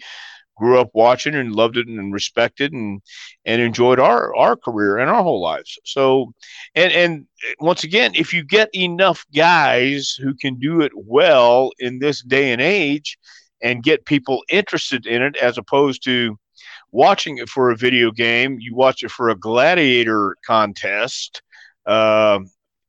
[0.59, 3.01] grew up watching and loved it and respected and
[3.44, 5.79] and enjoyed our our career and our whole lives.
[5.85, 6.33] So,
[6.75, 7.27] and and
[7.61, 12.53] once again, if you get enough guys who can do it well in this day
[12.53, 13.18] and age,
[13.62, 16.38] and get people interested in it, as opposed to
[16.90, 21.42] watching it for a video game, you watch it for a gladiator contest.
[21.87, 22.40] Uh,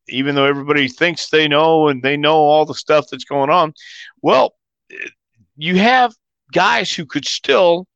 [0.07, 3.73] even though everybody thinks they know and they know all the stuff that's going on,
[4.21, 4.55] well,
[5.55, 6.13] you have
[6.51, 7.87] guys who could still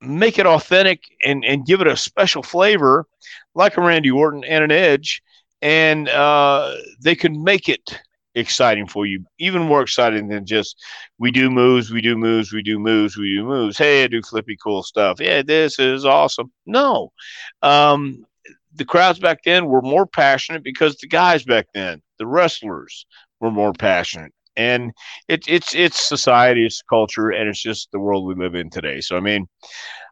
[0.00, 3.06] make it authentic and, and give it a special flavor,
[3.54, 5.22] like a Randy Orton and an Edge,
[5.62, 8.00] and uh, they can make it
[8.34, 10.76] exciting for you, even more exciting than just
[11.18, 13.78] we do moves, we do moves, we do moves, we do moves.
[13.78, 15.20] Hey, I do flippy cool stuff.
[15.20, 16.52] Yeah, this is awesome.
[16.66, 17.12] No,
[17.62, 18.26] um,
[18.74, 23.06] the crowds back then were more passionate because the guys back then, the wrestlers,
[23.40, 24.92] were more passionate and
[25.28, 29.00] it's it's it's society, it's culture, and it's just the world we live in today.
[29.00, 29.46] So I mean,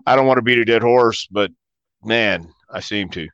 [0.07, 1.51] I don't want to beat a dead horse, but
[2.03, 3.29] man, I seem to.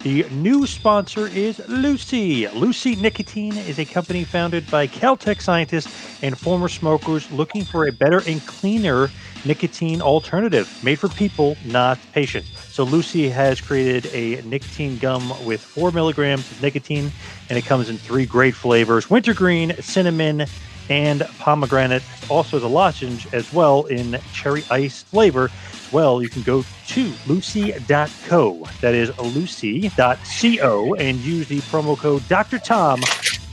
[0.00, 2.48] The new sponsor is Lucy.
[2.48, 7.92] Lucy Nicotine is a company founded by Caltech scientists and former smokers looking for a
[7.92, 9.10] better and cleaner
[9.44, 12.59] nicotine alternative made for people, not patients.
[12.80, 17.12] So Lucy has created a nicotine gum with four milligrams of nicotine,
[17.50, 20.46] and it comes in three great flavors: wintergreen, cinnamon,
[20.88, 22.02] and pomegranate.
[22.30, 25.50] Also, the lozenge as well in cherry ice flavor.
[25.74, 28.66] As well, you can go to lucy.co.
[28.80, 32.58] That is lucy.co and use the promo code Dr.
[32.58, 33.02] Tom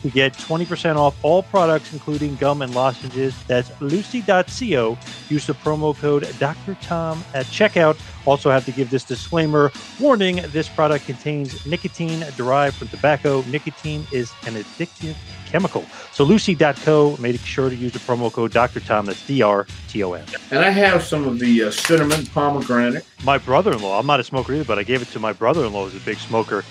[0.01, 3.35] to get 20% off all products, including gum and lozenges.
[3.45, 4.97] That's lucy.co.
[5.29, 6.75] Use the promo code Dr.
[6.81, 7.99] Tom at checkout.
[8.25, 13.41] Also, have to give this disclaimer warning this product contains nicotine derived from tobacco.
[13.43, 15.85] Nicotine is an addictive chemical.
[16.11, 18.81] So, lucy.co, make sure to use the promo code Dr.
[18.81, 19.05] Tom.
[19.05, 20.25] That's D R T O M.
[20.51, 23.05] And I have some of the uh, cinnamon pomegranate.
[23.23, 25.33] My brother in law, I'm not a smoker either, but I gave it to my
[25.33, 26.63] brother in law who's a big smoker.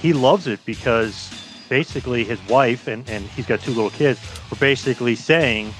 [0.00, 1.30] He loves it because
[1.72, 4.20] basically his wife and, and he's got two little kids
[4.50, 5.72] were basically saying,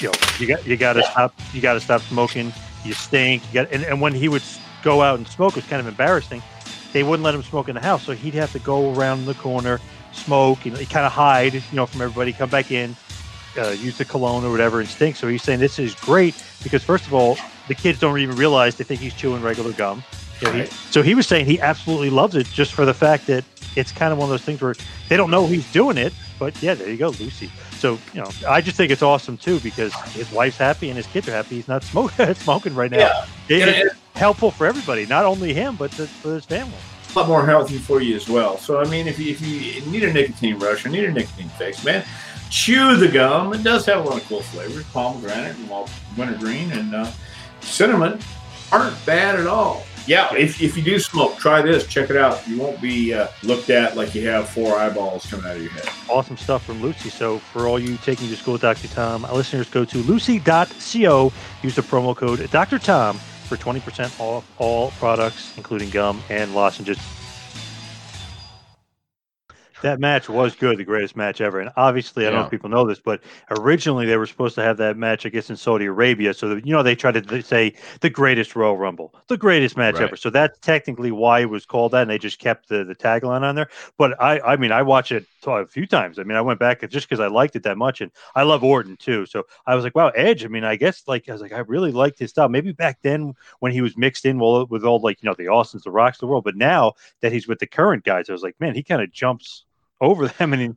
[0.00, 2.50] you know, you got you got to stop, you got to stop smoking.
[2.86, 3.42] You stink.
[3.48, 4.42] You got, and, and when he would
[4.82, 6.42] go out and smoke, it was kind of embarrassing.
[6.94, 9.34] They wouldn't let him smoke in the house, so he'd have to go around the
[9.34, 9.78] corner,
[10.12, 12.32] smoke, and he kind of hide, you know, from everybody.
[12.32, 12.96] Come back in,
[13.58, 15.16] uh, use the cologne or whatever, and stink.
[15.16, 17.36] So he's saying this is great because first of all,
[17.68, 20.02] the kids don't even realize they think he's chewing regular gum.
[20.40, 23.44] He, so he was saying he absolutely loves it just for the fact that
[23.76, 24.74] it's kind of one of those things where
[25.08, 27.50] they don't know he's doing it, but yeah, there you go, Lucy.
[27.78, 31.06] So you know, I just think it's awesome too because his wife's happy and his
[31.06, 31.56] kids are happy.
[31.56, 32.98] He's not smoking smoking right now.
[32.98, 33.26] Yeah.
[33.56, 36.72] It- it's helpful for everybody, not only him but the, for his family.
[37.14, 38.56] a lot more healthy for you as well.
[38.58, 41.50] So I mean, if you, if you need a nicotine rush or need a nicotine
[41.50, 42.02] fix, man,
[42.50, 43.52] chew the gum.
[43.52, 45.68] It does have a lot of cool flavors: pomegranate and
[46.16, 47.10] wintergreen and uh,
[47.60, 48.18] cinnamon
[48.72, 49.84] aren't bad at all.
[50.06, 51.86] Yeah, if, if you do smoke, try this.
[51.86, 52.46] Check it out.
[52.46, 55.72] You won't be uh, looked at like you have four eyeballs coming out of your
[55.72, 55.88] head.
[56.08, 57.10] Awesome stuff from Lucy.
[57.10, 58.88] So for all you taking to school with Dr.
[58.88, 61.32] Tom, listeners go to lucy.co,
[61.62, 62.78] use the promo code Dr.
[62.78, 66.98] Tom for 20% off all products, including gum and lozenges.
[69.82, 71.60] That match was good, the greatest match ever.
[71.60, 74.62] And obviously, I don't know if people know this, but originally they were supposed to
[74.62, 76.32] have that match, I guess, in Saudi Arabia.
[76.34, 80.00] So, that, you know, they tried to say the greatest Royal Rumble, the greatest match
[80.00, 80.04] Right.
[80.04, 80.16] ever.
[80.16, 82.02] So that's technically why it was called that.
[82.02, 83.68] And they just kept the, the tagline on there.
[83.98, 86.18] But I, I mean, I watched it a few times.
[86.18, 88.64] I mean, I went back just because I liked it that much, and I love
[88.64, 89.26] Orton too.
[89.26, 90.44] So I was like, wow, Edge.
[90.44, 92.48] I mean, I guess like I was like, I really liked his style.
[92.48, 95.48] Maybe back then when he was mixed in well, with all like you know the
[95.48, 96.44] Austins, the Rocks, the world.
[96.44, 99.12] But now that he's with the current guys, I was like, man, he kind of
[99.12, 99.64] jumps
[100.00, 100.70] over them, and he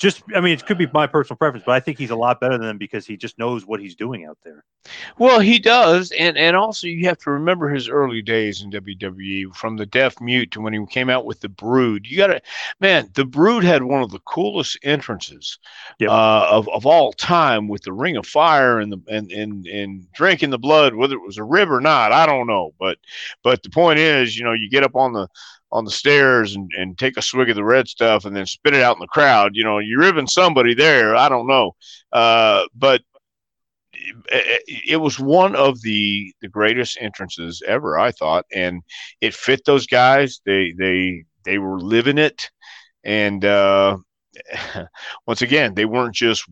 [0.00, 2.40] just, I mean, it could be my personal preference, but I think he's a lot
[2.40, 4.64] better than them because he just knows what he's doing out there.
[5.18, 9.54] Well, he does, and and also you have to remember his early days in WWE,
[9.54, 12.06] from the Deaf Mute to when he came out with the Brood.
[12.06, 12.40] You got to,
[12.80, 15.58] man, the Brood had one of the coolest entrances
[15.98, 16.10] Yep.
[16.10, 20.10] uh, of of all time with the Ring of Fire and the and and and
[20.12, 22.96] drinking the blood, whether it was a rib or not, I don't know, but
[23.42, 25.28] but the point is, you know, you get up on the
[25.72, 28.74] on the stairs and, and take a swig of the red stuff and then spit
[28.74, 29.52] it out in the crowd.
[29.54, 31.14] You know, you're ribbing somebody there.
[31.14, 31.72] I don't know.
[32.12, 33.02] Uh, but
[33.92, 38.82] it, it was one of the the greatest entrances ever i thought and
[39.20, 42.50] it fit those guys they they they were living it
[43.04, 43.96] and uh
[45.26, 46.44] once again they weren't just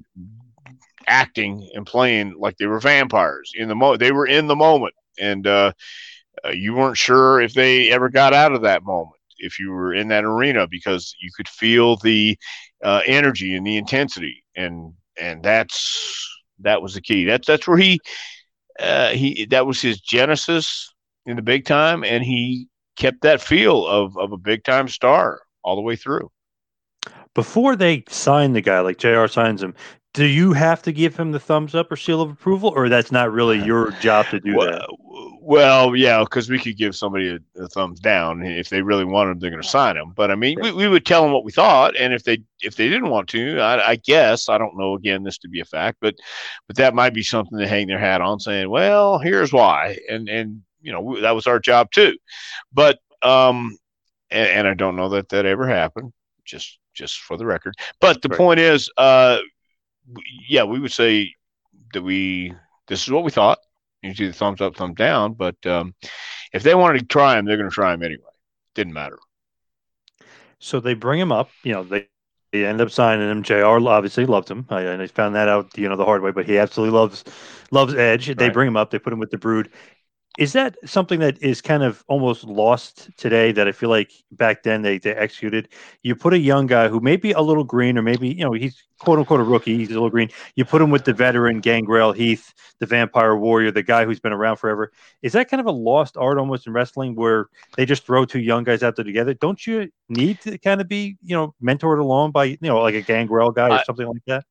[1.06, 4.94] acting and playing like they were vampires in the mo they were in the moment
[5.18, 5.72] and uh,
[6.44, 9.94] uh you weren't sure if they ever got out of that moment if you were
[9.94, 12.36] in that arena because you could feel the
[12.82, 16.28] uh, energy and the intensity and and that's
[16.60, 17.24] that was the key.
[17.24, 18.00] That's that's where he
[18.80, 20.92] uh, he that was his genesis
[21.26, 25.40] in the big time, and he kept that feel of of a big time star
[25.62, 26.30] all the way through.
[27.34, 29.74] Before they sign the guy, like JR signs him,
[30.14, 33.12] do you have to give him the thumbs up or seal of approval, or that's
[33.12, 34.88] not really your job to do that?
[35.48, 39.30] Well, yeah, because we could give somebody a, a thumbs down if they really wanted.
[39.30, 40.12] them, They're going to sign them.
[40.14, 42.76] but I mean, we, we would tell them what we thought, and if they if
[42.76, 44.92] they didn't want to, I, I guess I don't know.
[44.94, 46.16] Again, this to be a fact, but
[46.66, 50.28] but that might be something to hang their hat on, saying, well, here's why, and
[50.28, 52.14] and you know that was our job too,
[52.70, 53.74] but um,
[54.30, 56.12] and, and I don't know that that ever happened.
[56.44, 57.72] Just just for the record,
[58.02, 58.36] but the Right.
[58.36, 59.38] point is, uh,
[60.46, 61.32] yeah, we would say
[61.94, 62.52] that we
[62.86, 63.60] this is what we thought.
[64.02, 65.34] You do the thumbs up, thumbs down.
[65.34, 65.94] But um,
[66.52, 68.22] if they wanted to try him, they're going to try him anyway.
[68.74, 69.18] Didn't matter.
[70.58, 71.50] So they bring him up.
[71.62, 72.08] You know, they,
[72.52, 73.42] they end up signing him.
[73.42, 73.64] Jr.
[73.64, 74.66] obviously loved him.
[74.70, 76.30] I, and I found that out, you know, the hard way.
[76.30, 77.24] But he absolutely loves
[77.70, 78.34] loves Edge.
[78.36, 78.90] They bring him up.
[78.90, 79.70] They put him with the Brood.
[80.36, 83.50] Is that something that is kind of almost lost today?
[83.50, 85.68] That I feel like back then they they executed.
[86.02, 88.52] You put a young guy who may be a little green, or maybe you know
[88.52, 89.76] he's quote unquote a rookie.
[89.76, 90.28] He's a little green.
[90.54, 94.32] You put him with the veteran Gangrel Heath, the Vampire Warrior, the guy who's been
[94.32, 94.92] around forever.
[95.22, 98.40] Is that kind of a lost art almost in wrestling where they just throw two
[98.40, 99.34] young guys out there together?
[99.34, 102.94] Don't you need to kind of be, you know, mentored along by, you know, like
[102.94, 104.44] a Gangrel guy or I- something like that?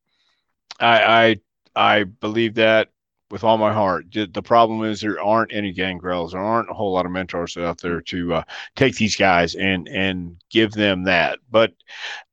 [0.79, 1.35] I,
[1.75, 2.89] I I believe that
[3.29, 4.05] with all my heart.
[4.11, 6.31] The problem is there aren't any gangrels.
[6.31, 8.43] There aren't a whole lot of mentors out there to uh,
[8.75, 11.39] take these guys and and give them that.
[11.51, 11.73] But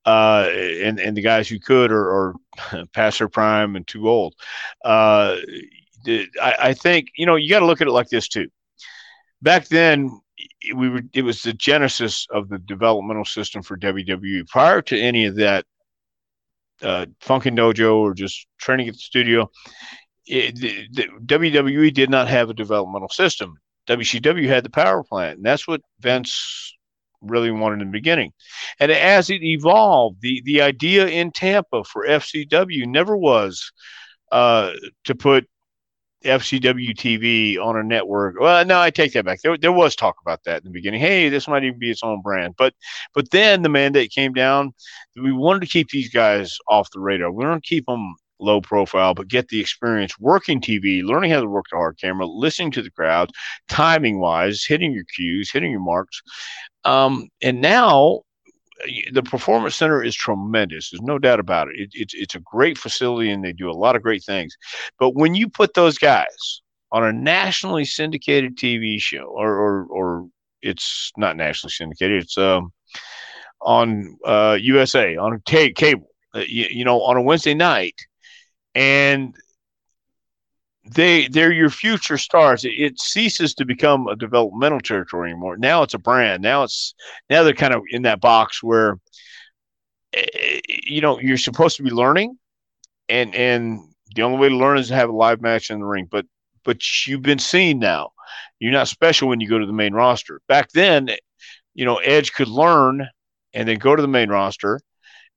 [0.05, 4.35] uh, and and the guys who could are, are past their prime and too old.
[4.85, 5.37] Uh,
[6.07, 8.49] I, I think you know you got to look at it like this too.
[9.43, 10.21] Back then,
[10.75, 14.49] we were it was the genesis of the developmental system for WWE.
[14.49, 15.65] Prior to any of that,
[16.83, 19.51] uh, Funkin' Dojo or just training at the studio,
[20.27, 23.59] it, the, the WWE did not have a developmental system.
[23.87, 26.75] WCW had the power plant, and that's what Vince
[27.21, 28.33] really wanted in the beginning.
[28.81, 33.73] And as it evolved, the the idea in Tampa for FCW never was
[34.33, 34.73] uh,
[35.05, 35.47] to put
[36.25, 38.41] FCW TV on a network.
[38.41, 39.41] Well, no, I take that back.
[39.43, 41.01] There, there was talk about that in the beginning.
[41.01, 42.55] Hey, this might even be its own brand.
[42.57, 42.75] But
[43.15, 44.73] but then the mandate came down.
[45.17, 47.31] We wanted to keep these guys off the radar.
[47.31, 51.41] We want to keep them low profile, but get the experience working TV, learning how
[51.41, 53.31] to work the hard camera, listening to the crowd,
[53.69, 56.21] timing wise, hitting your cues, hitting your marks.
[56.85, 58.23] Um, and now
[59.13, 60.91] the performance center is tremendous.
[60.91, 61.75] There's no doubt about it.
[61.77, 61.91] it.
[61.93, 64.57] It's it's a great facility and they do a lot of great things.
[64.99, 66.61] But when you put those guys
[66.93, 70.29] on a nationally syndicated TV show, or or, or
[70.63, 72.73] it's not nationally syndicated, it's um,
[73.61, 76.09] on uh, USA on t- cable.
[76.35, 77.95] Uh, you, you know, on a Wednesday night,
[78.75, 79.35] and
[80.85, 82.65] they they're your future stars.
[82.65, 85.57] It, it, ceases to become a developmental territory anymore.
[85.57, 86.43] Now it's a brand.
[86.43, 86.95] Now it's
[87.31, 88.99] now they're kind of in that box where
[90.13, 92.39] eh, you know you're supposed to be learning,
[93.09, 93.81] and and
[94.15, 96.07] the only way to learn is to have a live match in the ring.
[96.11, 96.27] But
[96.65, 98.11] but you've been seen now.
[98.59, 100.41] You're not special when you go to the main roster.
[100.49, 101.11] Back then,
[101.75, 103.07] you know, Edge could learn
[103.53, 104.81] and then go to the main roster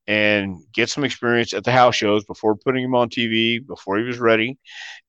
[0.07, 4.03] and get some experience at the house shows before putting him on TV, before he
[4.03, 4.57] was ready,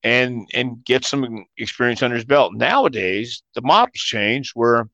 [0.02, 2.52] and and get some experience under his belt.
[2.54, 4.88] Nowadays, the model's change where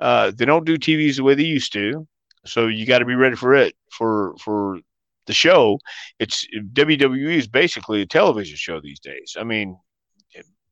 [0.00, 2.06] uh, they don't do TVs the way they used to,
[2.44, 4.78] so you got to be ready for it for for
[5.26, 5.78] the show.
[6.18, 9.36] It's WWE is basically a television show these days.
[9.38, 9.76] I mean,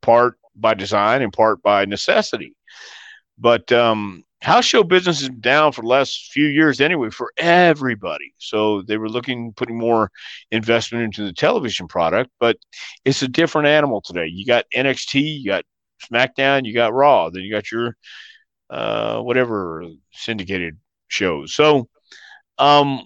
[0.03, 2.55] part by design and part by necessity.
[3.39, 8.32] But um, house show business is down for the last few years anyway for everybody.
[8.38, 10.11] So they were looking putting more
[10.51, 12.57] investment into the television product, but
[13.05, 14.26] it's a different animal today.
[14.26, 15.64] You got NXT, you got
[16.11, 17.97] SmackDown, you got Raw, then you got your
[18.70, 20.78] uh, whatever syndicated
[21.09, 21.55] shows.
[21.55, 21.88] So
[22.59, 23.05] um,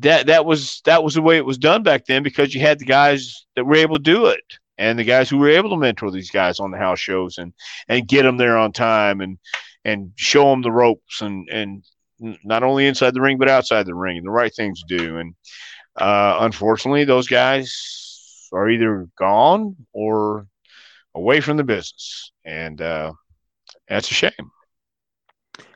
[0.00, 2.78] that that was that was the way it was done back then because you had
[2.78, 4.42] the guys that were able to do it
[4.78, 7.52] and the guys who were able to mentor these guys on the house shows and
[7.88, 9.38] and get them there on time and
[9.84, 11.84] and show them the ropes and and
[12.44, 15.18] not only inside the ring but outside the ring and the right things to do.
[15.18, 15.34] And
[15.96, 20.46] uh, unfortunately, those guys are either gone or
[21.14, 23.12] away from the business, and uh,
[23.88, 24.50] that's a shame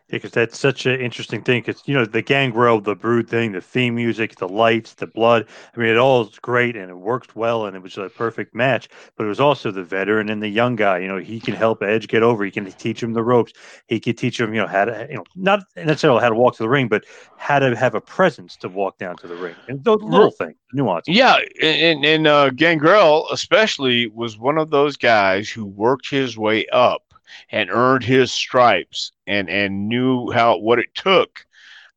[0.09, 1.63] because that's such an interesting thing.
[1.63, 5.47] Because you know the Gangrel, the Brood thing, the theme music, the lights, the blood.
[5.75, 8.55] I mean, it all is great and it worked well, and it was a perfect
[8.55, 8.89] match.
[9.17, 10.99] But it was also the veteran and the young guy.
[10.99, 12.45] You know, he can help Edge get over.
[12.45, 13.53] He can teach him the ropes.
[13.87, 16.57] He can teach him, you know, how to, you know, not necessarily how to walk
[16.57, 17.05] to the ring, but
[17.37, 19.55] how to have a presence to walk down to the ring.
[19.69, 21.07] And those little things, nuance.
[21.07, 26.67] Yeah, and and uh, Gangrel especially was one of those guys who worked his way
[26.69, 27.08] up
[27.51, 31.45] and earned his stripes and and knew how what it took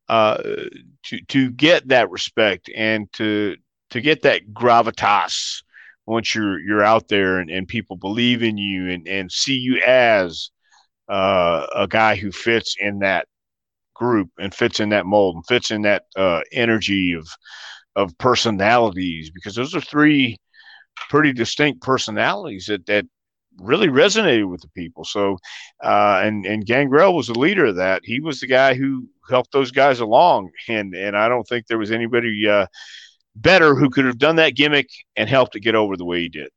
[0.08, 0.42] uh,
[1.04, 3.56] to to get that respect and to
[3.90, 5.62] to get that gravitas
[6.06, 9.80] once you're you're out there and, and people believe in you and, and see you
[9.86, 10.50] as
[11.08, 13.26] uh, a guy who fits in that
[13.94, 17.28] group and fits in that mold and fits in that uh, energy of
[17.94, 20.36] of personalities because those are three
[21.08, 23.04] pretty distinct personalities that that
[23.58, 25.04] really resonated with the people.
[25.04, 25.38] So,
[25.82, 28.02] uh, and and Gangrel was the leader of that.
[28.04, 31.78] He was the guy who helped those guys along, and and I don't think there
[31.78, 32.66] was anybody uh,
[33.36, 36.28] better who could have done that gimmick and helped it get over the way he
[36.28, 36.50] did.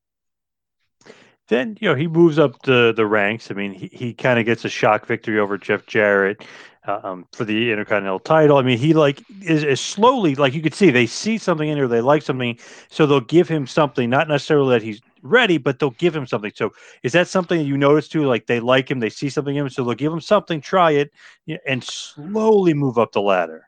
[1.48, 3.52] Then you know he moves up the the ranks.
[3.52, 6.44] I mean, he, he kind of gets a shock victory over Jeff Jarrett
[6.88, 8.58] um, for the Intercontinental title.
[8.58, 11.78] I mean, he like is, is, slowly like you could see they see something in
[11.78, 12.58] here, they like something,
[12.90, 14.10] so they'll give him something.
[14.10, 16.52] Not necessarily that he's ready, but they'll give him something.
[16.56, 16.72] So
[17.04, 18.26] is that something that you notice too?
[18.26, 20.92] Like they like him, they see something in him, so they'll give him something, try
[20.92, 21.12] it,
[21.66, 23.68] and slowly move up the ladder.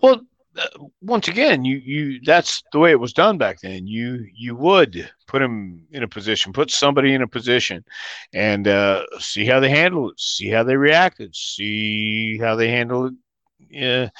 [0.00, 0.20] Well,
[0.58, 0.66] uh,
[1.02, 3.86] once again, you you that's the way it was done back then.
[3.86, 7.84] You you would put him in a position, put somebody in a position,
[8.32, 13.10] and uh, see how they handle it, see how they reacted, see how they handle
[13.70, 14.10] it uh,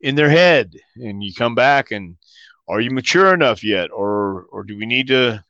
[0.00, 2.16] in their head, and you come back and
[2.68, 5.42] are you mature enough yet, or or or do we need to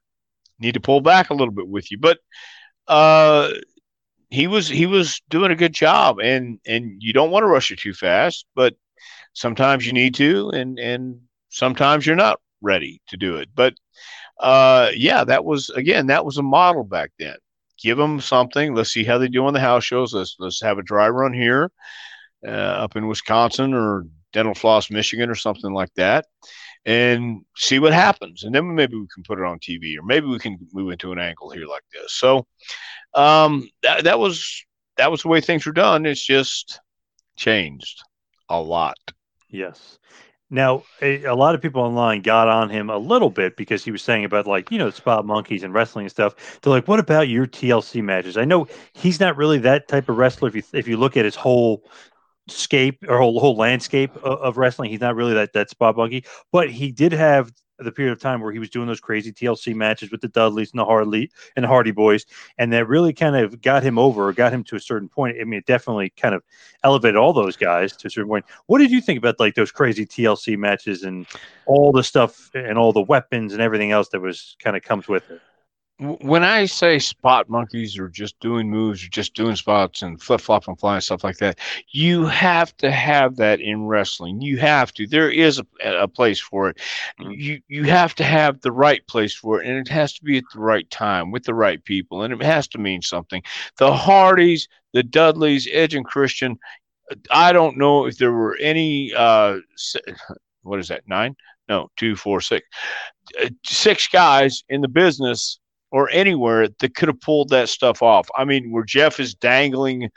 [0.59, 1.99] need to pull back a little bit with you?
[1.99, 2.19] But
[2.87, 3.51] uh,
[4.31, 7.71] he was he was doing a good job, and and you don't want to rush
[7.71, 8.75] it too fast, but
[9.33, 13.49] sometimes you need to, and and sometimes you're not ready to do it.
[13.55, 13.75] But
[14.39, 17.37] uh, yeah, that was again that was a model back then.
[17.81, 18.75] Give them something.
[18.75, 20.13] Let's see how they do on the house shows.
[20.13, 21.71] Let's let's have a dry run here,
[22.47, 26.27] uh, up in Wisconsin or Dental Floss, Michigan, or something like that,
[26.87, 28.45] and see what happens.
[28.45, 31.13] And then maybe we can put it on TV, or maybe we can move into
[31.13, 32.13] an angle here like this.
[32.13, 32.47] So
[33.15, 34.65] um, that that was
[34.97, 36.07] that was the way things were done.
[36.07, 36.81] It's just
[37.37, 38.03] changed
[38.49, 38.99] a lot.
[39.49, 39.99] Yes.
[40.51, 43.91] Now, a, a, lot of people online got on him a little bit because he
[43.91, 46.61] was saying about like you know spot monkeys and wrestling and stuff.
[46.61, 50.17] They're like, "What about your TLC matches?" I know he's not really that type of
[50.17, 50.49] wrestler.
[50.49, 51.85] If you if you look at his whole
[52.49, 56.25] scape or whole, whole landscape of, of wrestling, he's not really that that spot monkey.
[56.53, 59.75] But he did have the period of time where he was doing those crazy TLC
[59.75, 62.27] matches with the Dudleys and the Harley and the Hardy Boys,
[62.59, 65.37] and that really kind of got him over, got him to a certain point.
[65.41, 66.43] I mean, it definitely kind of
[66.83, 68.45] elevated all those guys to a certain point.
[68.67, 71.27] What did you think about like those crazy TLC matches and
[71.67, 75.07] all the stuff and all the weapons and everything else that was kind of comes
[75.07, 75.41] with it?
[76.01, 80.41] When I say spot monkeys or just doing moves or just doing spots and flip
[80.41, 81.59] flop and fly and stuff like that,
[81.91, 84.41] you have to have that in wrestling.
[84.41, 85.09] You have to.
[85.09, 86.79] There is a, a place for it.
[87.21, 87.33] Mm-hmm.
[87.33, 90.39] You you have to have the right place for it, and it has to be
[90.39, 93.43] at the right time with the right people, and it has to mean something.
[93.79, 96.59] The Hardys, the Dudleys, Edge and Christian.
[97.31, 99.13] I don't know if there were any.
[99.15, 99.59] Uh,
[100.63, 101.09] what is that?
[101.09, 101.35] Nine?
[101.69, 102.67] No, two, four, six.
[103.43, 105.59] Uh, six guys in the business
[105.91, 108.29] or anywhere that could have pulled that stuff off.
[108.37, 110.11] I mean, where Jeff is dangling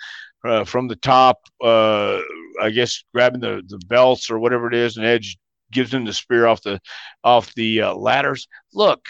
[0.44, 2.20] uh, from the top, uh,
[2.62, 5.38] I guess grabbing the, the belts or whatever it is, and Edge
[5.72, 6.80] gives him the spear off the
[7.24, 8.48] off the uh, ladders.
[8.74, 9.10] Look,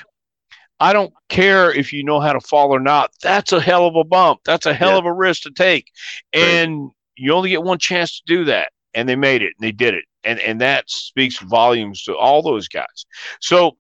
[0.80, 3.12] I don't care if you know how to fall or not.
[3.22, 4.42] That's a hell of a bump.
[4.46, 4.98] That's a hell yeah.
[4.98, 5.92] of a risk to take,
[6.34, 6.92] and right.
[7.16, 8.72] you only get one chance to do that.
[8.94, 12.42] And they made it, and they did it, and and that speaks volumes to all
[12.42, 13.06] those guys.
[13.40, 13.78] So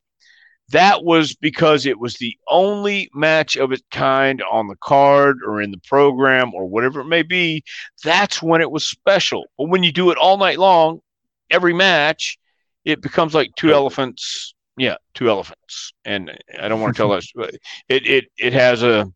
[0.72, 5.62] that was because it was the only match of its kind on the card or
[5.62, 7.64] in the program or whatever it may be.
[8.04, 9.46] That's when it was special.
[9.58, 11.02] But when you do it all night long,
[11.50, 12.38] every match,
[12.86, 14.54] it becomes like two elephants.
[14.78, 15.94] Yeah, two elephants.
[16.06, 17.56] And I don't want to tell us, but
[17.90, 19.12] It it it has a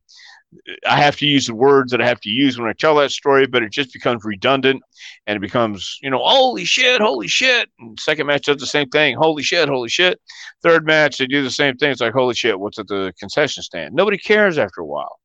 [0.87, 3.11] I have to use the words that I have to use when I tell that
[3.11, 4.81] story, but it just becomes redundant
[5.27, 7.69] and it becomes, you know, holy shit, holy shit.
[7.79, 10.19] And second match does the same thing, holy shit, holy shit.
[10.63, 11.91] Third match, they do the same thing.
[11.91, 13.93] It's like, holy shit, what's at the concession stand?
[13.95, 15.19] Nobody cares after a while.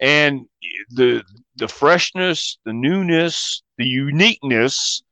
[0.00, 0.46] And
[0.90, 1.22] the
[1.56, 5.02] the freshness, the newness, the uniqueness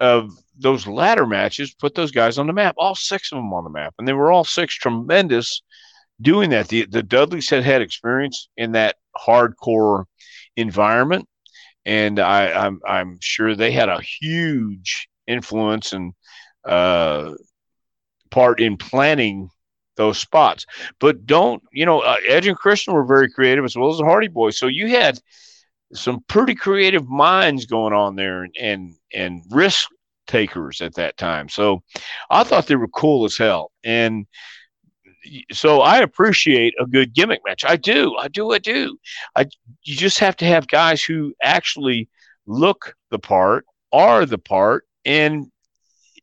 [0.00, 3.64] of those ladder matches put those guys on the map, all six of them on
[3.64, 3.94] the map.
[3.98, 5.62] And they were all six tremendous
[6.20, 6.68] doing that.
[6.68, 10.04] The the Dudleys had had experience in that hardcore
[10.56, 11.28] environment,
[11.84, 16.12] and I, I'm I'm sure they had a huge influence and
[16.64, 17.34] uh,
[18.30, 19.50] part in planning
[19.96, 20.66] those spots.
[21.00, 22.00] But don't you know?
[22.00, 24.58] Uh, Edge and Christian were very creative as well as the Hardy Boys.
[24.58, 25.18] So you had
[25.94, 29.88] some pretty creative minds going on there, and and, and risk
[30.26, 31.48] takers at that time.
[31.48, 31.82] So
[32.30, 34.26] I thought they were cool as hell, and
[35.52, 37.64] so I appreciate a good gimmick match.
[37.64, 38.98] I do, I do, I do.
[39.36, 39.46] I
[39.82, 42.08] you just have to have guys who actually
[42.46, 45.46] look the part, are the part, and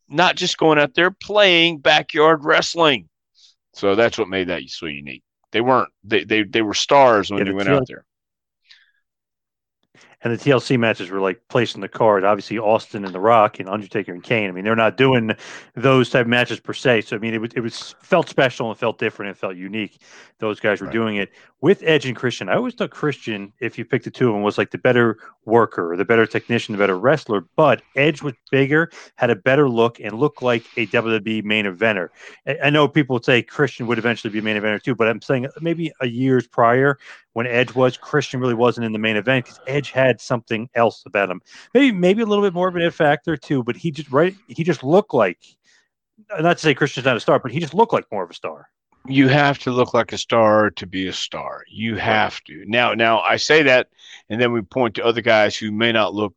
[0.07, 3.09] not just going out there playing backyard wrestling.
[3.73, 5.23] So that's what made that so unique.
[5.51, 8.05] They weren't they they, they were stars when yeah, they went out there
[10.25, 12.23] and the TLC matches were like placed in the card.
[12.23, 14.49] Obviously, Austin and The Rock and Undertaker and Kane.
[14.49, 15.35] I mean, they're not doing
[15.75, 17.01] those type of matches per se.
[17.01, 20.01] So I mean, it was it was felt special and felt different and felt unique.
[20.39, 20.93] Those guys were right.
[20.93, 21.29] doing it
[21.61, 22.49] with Edge and Christian.
[22.49, 25.17] I always thought Christian, if you picked the two of them, was like the better
[25.45, 27.45] worker, the better technician, the better wrestler.
[27.55, 32.09] But Edge was bigger, had a better look, and looked like a WWE main eventer.
[32.63, 35.21] I know people would say Christian would eventually be a main eventer too, but I'm
[35.21, 36.97] saying maybe a years prior
[37.35, 41.03] when Edge was, Christian really wasn't in the main event because Edge had something else
[41.05, 41.41] about him.
[41.73, 44.35] Maybe maybe a little bit more of an it factor too, but he just right
[44.47, 45.39] he just looked like
[46.39, 48.35] not to say Christian's not a star, but he just looked like more of a
[48.35, 48.69] star.
[49.07, 51.63] You have to look like a star to be a star.
[51.69, 52.63] You have to.
[52.67, 53.89] Now now I say that
[54.29, 56.35] and then we point to other guys who may not look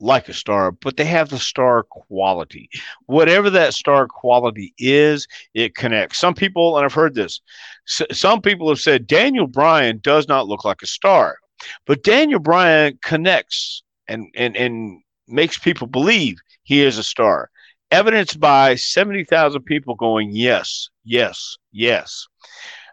[0.00, 2.68] like a star, but they have the star quality.
[3.06, 6.18] Whatever that star quality is, it connects.
[6.18, 7.40] Some people, and I've heard this,
[7.86, 11.38] some people have said Daniel Bryan does not look like a star,
[11.86, 17.50] but Daniel Bryan connects and and and makes people believe he is a star.
[17.90, 22.26] evidenced by 70,000 people going, yes, yes, yes.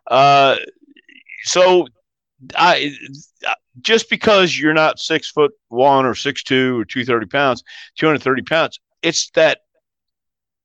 [0.09, 0.57] Uh,
[1.43, 1.87] so
[2.55, 2.95] I
[3.81, 7.63] just because you're not six foot one or six two or 230 pounds,
[7.97, 9.59] 230 pounds, it's that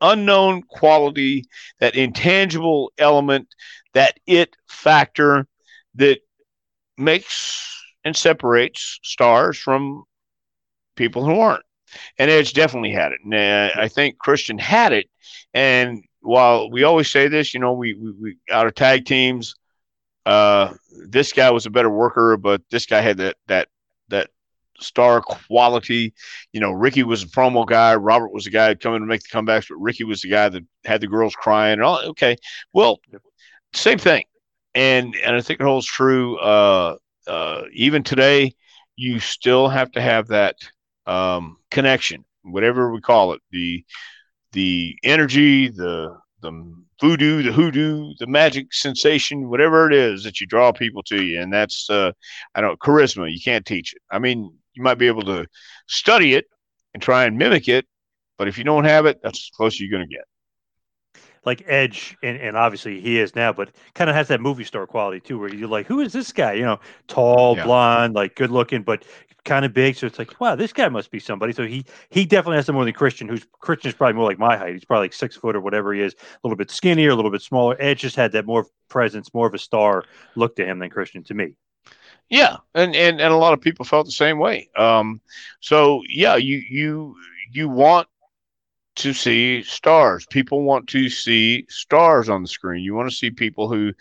[0.00, 1.44] unknown quality,
[1.80, 3.48] that intangible element,
[3.94, 5.46] that it factor
[5.94, 6.18] that
[6.96, 10.04] makes and separates stars from
[10.96, 11.62] people who aren't.
[12.18, 13.20] And Edge definitely had it.
[13.22, 15.10] And uh, I think Christian had it.
[15.52, 19.54] And while we always say this, you know, we, we, we out of tag teams,
[20.24, 20.72] uh,
[21.06, 23.68] this guy was a better worker, but this guy had that, that,
[24.08, 24.30] that
[24.80, 26.14] star quality.
[26.52, 27.94] You know, Ricky was a promo guy.
[27.94, 30.64] Robert was the guy coming to make the comebacks, but Ricky was the guy that
[30.86, 31.74] had the girls crying.
[31.74, 32.36] And all, okay,
[32.72, 33.00] well,
[33.74, 34.24] same thing.
[34.74, 36.38] And and I think it holds true.
[36.38, 36.96] Uh,
[37.28, 38.54] uh, even today,
[38.96, 40.56] you still have to have that
[41.06, 43.84] um, connection, whatever we call it, the
[44.52, 50.46] the energy, the the voodoo, the hoodoo, the magic sensation, whatever it is that you
[50.46, 52.12] draw people to you, and that's uh,
[52.54, 53.30] I don't charisma.
[53.32, 54.02] You can't teach it.
[54.10, 55.46] I mean, you might be able to
[55.86, 56.46] study it
[56.94, 57.86] and try and mimic it,
[58.36, 60.24] but if you don't have it, that's as close as you're going to get
[61.44, 64.86] like Edge, and, and obviously he is now, but kind of has that movie star
[64.86, 66.54] quality too, where you're like, who is this guy?
[66.54, 67.64] You know, tall, yeah.
[67.64, 69.04] blonde, like good looking, but
[69.44, 69.96] kind of big.
[69.96, 71.52] So it's like, wow, this guy must be somebody.
[71.52, 73.28] So he he definitely has some more than Christian.
[73.28, 74.74] Who's Christian is probably more like my height.
[74.74, 77.30] He's probably like six foot or whatever he is, a little bit skinnier, a little
[77.30, 77.76] bit smaller.
[77.78, 80.04] Edge just had that more presence, more of a star
[80.36, 81.54] look to him than Christian to me.
[82.28, 84.68] Yeah, and and and a lot of people felt the same way.
[84.76, 85.20] Um,
[85.60, 87.16] so yeah, you you
[87.50, 88.06] you want
[88.98, 90.26] to see stars.
[90.26, 92.82] People want to see stars on the screen.
[92.82, 93.92] You want to see people who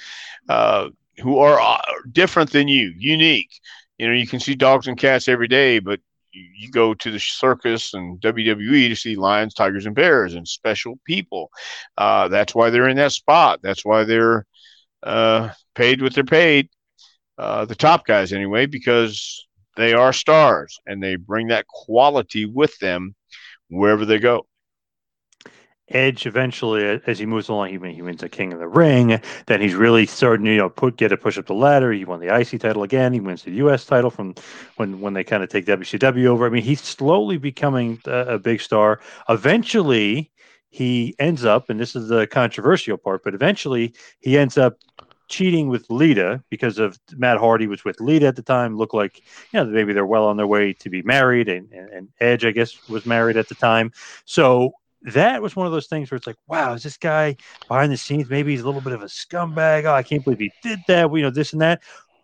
[0.49, 0.89] uh,
[1.19, 1.81] who are uh,
[2.11, 3.51] different than you, unique.
[3.97, 5.99] You know, you can see dogs and cats every day, but
[6.31, 10.99] you go to the circus and WWE to see lions, tigers, and bears and special
[11.05, 11.49] people.
[11.97, 13.59] Uh, that's why they're in that spot.
[13.63, 14.45] That's why they're
[15.03, 16.69] uh, paid what they're paid.
[17.37, 22.77] Uh, the top guys, anyway, because they are stars and they bring that quality with
[22.79, 23.15] them
[23.69, 24.47] wherever they go.
[25.89, 29.21] Edge eventually, as he moves along, he, he wins a King of the Ring.
[29.45, 31.91] Then he's really starting to you know put get a push up the ladder.
[31.93, 33.13] He won the IC title again.
[33.13, 34.35] He wins the US title from
[34.75, 36.45] when when they kind of take WCW over.
[36.45, 38.99] I mean, he's slowly becoming a, a big star.
[39.29, 40.29] Eventually,
[40.69, 44.77] he ends up, and this is the controversial part, but eventually he ends up
[45.29, 48.75] cheating with Lita because of Matt Hardy was with Lita at the time.
[48.75, 49.21] Looked like
[49.53, 52.43] you know maybe they're well on their way to be married, and, and, and Edge
[52.43, 53.93] I guess was married at the time.
[54.25, 54.73] So
[55.13, 57.35] that was one of those things where it's like, wow, is this guy
[57.67, 58.29] behind the scenes?
[58.29, 59.85] Maybe he's a little bit of a scumbag.
[59.85, 61.11] Oh, I can't believe he did that.
[61.11, 61.81] You know, this and that.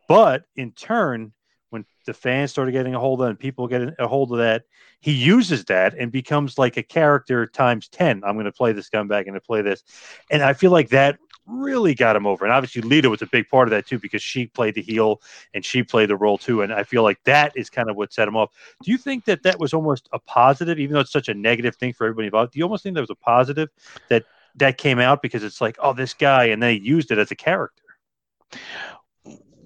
[0.07, 1.34] But in turn,
[1.69, 4.38] when the fans started getting a hold of it and people get a hold of
[4.39, 4.63] that,
[4.99, 8.23] he uses that and becomes like a character times 10.
[8.23, 9.84] I'm going to play this scumbag and to play this.
[10.29, 12.45] And I feel like that really got him over.
[12.45, 15.21] And obviously, Lita was a big part of that too because she played the heel
[15.53, 16.61] and she played the role too.
[16.61, 18.51] And I feel like that is kind of what set him off.
[18.83, 21.75] Do you think that that was almost a positive, even though it's such a negative
[21.75, 22.53] thing for everybody involved?
[22.53, 23.69] Do you almost think that was a positive
[24.09, 24.23] that
[24.55, 27.35] that came out because it's like, oh, this guy, and they used it as a
[27.35, 27.83] character?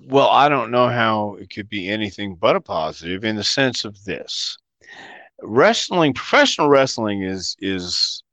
[0.08, 3.84] Well, I don't know how it could be anything but a positive in the sense
[3.84, 4.58] of this.
[5.42, 8.24] Wrestling, professional wrestling is is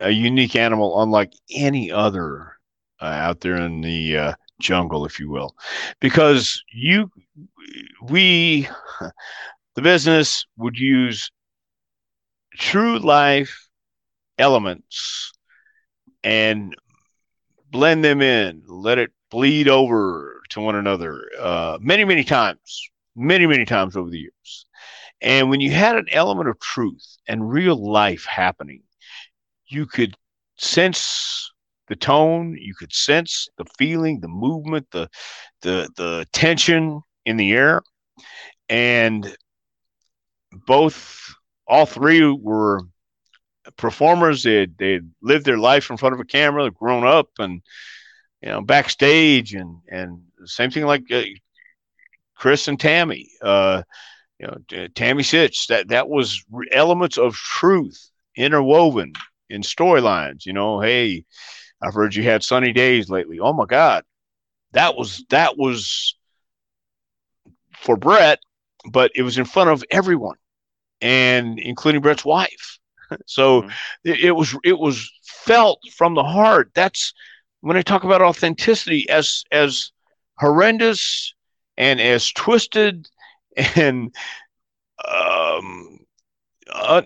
[0.00, 2.56] a unique animal unlike any other
[3.00, 5.54] uh, out there in the uh, jungle, if you will,
[6.00, 7.10] because you,
[8.02, 8.68] we,
[9.74, 11.30] the business would use
[12.56, 13.68] true life
[14.38, 15.32] elements
[16.22, 16.74] and
[17.70, 23.46] blend them in, let it bleed over to one another uh, many, many times, many,
[23.46, 24.66] many times over the years.
[25.20, 28.82] And when you had an element of truth and real life happening,
[29.66, 30.16] you could
[30.56, 31.52] sense
[31.90, 35.08] the tone you could sense the feeling the movement the
[35.60, 37.82] the the tension in the air.
[38.70, 39.36] And
[40.66, 41.34] both
[41.66, 42.82] all three were
[43.76, 44.44] performers.
[44.44, 47.60] They they lived their life in front of a camera they've grown up and
[48.40, 51.22] you know backstage and and same thing like uh,
[52.34, 53.82] chris and tammy uh
[54.38, 59.12] you know tammy Sytch that that was elements of truth interwoven
[59.50, 61.24] in storylines you know hey
[61.82, 63.40] I've heard you had sunny days lately.
[63.40, 64.04] Oh my God.
[64.72, 66.14] That was that was
[67.74, 68.38] for Bret,
[68.90, 70.36] but it was in front of everyone
[71.00, 72.78] and including Bret's wife.
[73.26, 73.70] So mm-hmm.
[74.04, 76.70] it, it was it was felt from the heart.
[76.76, 77.12] That's
[77.60, 79.90] when I talk about authenticity as as
[80.38, 81.34] horrendous
[81.76, 83.08] and as twisted
[83.74, 84.14] and
[85.08, 85.98] um,
[86.72, 87.02] uh,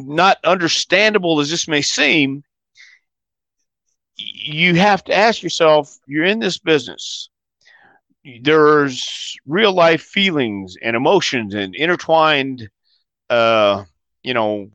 [0.00, 2.42] not understandable as this may seem,
[4.16, 7.30] you have to ask yourself you're in this business.
[8.42, 12.68] There's real life feelings and emotions and intertwined,
[13.28, 13.84] uh,
[14.22, 14.70] you know,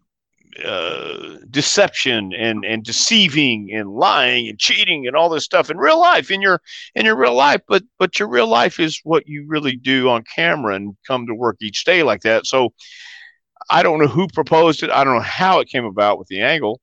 [0.63, 5.99] uh, deception and and deceiving and lying and cheating and all this stuff in real
[5.99, 6.61] life in your
[6.95, 7.61] in your real life.
[7.67, 11.33] But but your real life is what you really do on camera and come to
[11.33, 12.45] work each day like that.
[12.45, 12.73] So
[13.69, 14.89] i don't know who proposed it.
[14.89, 16.81] I don't know how it came about with the angle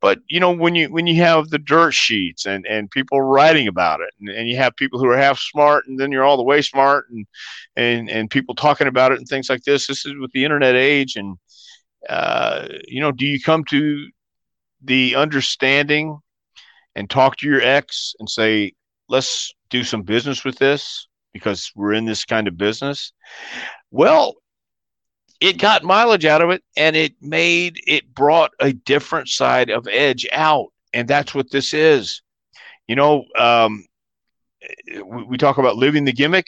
[0.00, 3.68] but you know when you when you have the dirt sheets and and people writing
[3.68, 6.36] about it and, and you have people who are half smart and then you're all
[6.36, 7.26] the way smart and
[7.76, 10.74] and and people talking about it and things like this this is with the internet
[10.74, 11.36] age and
[12.08, 14.08] uh, you know, do you come to
[14.82, 16.18] the understanding
[16.94, 18.72] and talk to your ex and say,
[19.08, 23.12] let's do some business with this because we're in this kind of business?
[23.90, 24.36] Well,
[25.40, 29.88] it got mileage out of it and it made it brought a different side of
[29.88, 30.68] edge out.
[30.92, 32.22] And that's what this is.
[32.86, 33.84] You know, um,
[35.04, 36.46] we, we talk about living the gimmick.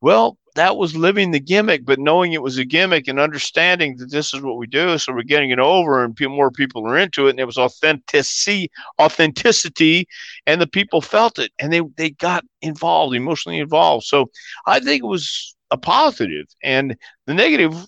[0.00, 4.10] Well, that was living the gimmick, but knowing it was a gimmick and understanding that
[4.10, 4.98] this is what we do.
[4.98, 7.30] So we're getting it over, and more people are into it.
[7.30, 8.70] And it was authenticity,
[9.00, 10.06] authenticity,
[10.46, 14.06] and the people felt it, and they they got involved, emotionally involved.
[14.06, 14.30] So
[14.66, 17.86] I think it was a positive, and the negative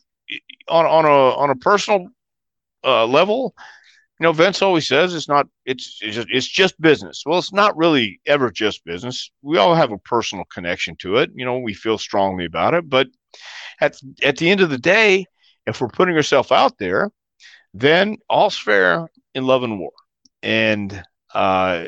[0.69, 2.09] on on a on a personal
[2.85, 3.55] uh, level
[4.19, 7.23] you know, Vince always says it's not it's it's just, it's just business.
[7.25, 9.31] Well, it's not really ever just business.
[9.43, 11.31] We all have a personal connection to it.
[11.35, 13.07] You know, we feel strongly about it, but
[13.81, 15.27] at at the end of the day,
[15.67, 17.11] if we're putting ourselves out there,
[17.75, 19.93] then all's fair in love and war.
[20.43, 21.01] And
[21.33, 21.87] uh,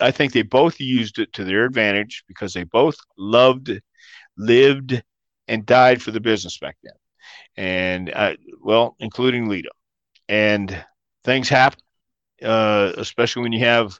[0.00, 3.70] I think they both used it to their advantage because they both loved,
[4.38, 5.02] lived,
[5.48, 6.94] and died for the business back then.
[7.56, 9.70] And uh, well, including Lita.
[10.28, 10.84] And
[11.24, 11.80] things happen,
[12.42, 13.98] uh, especially when you have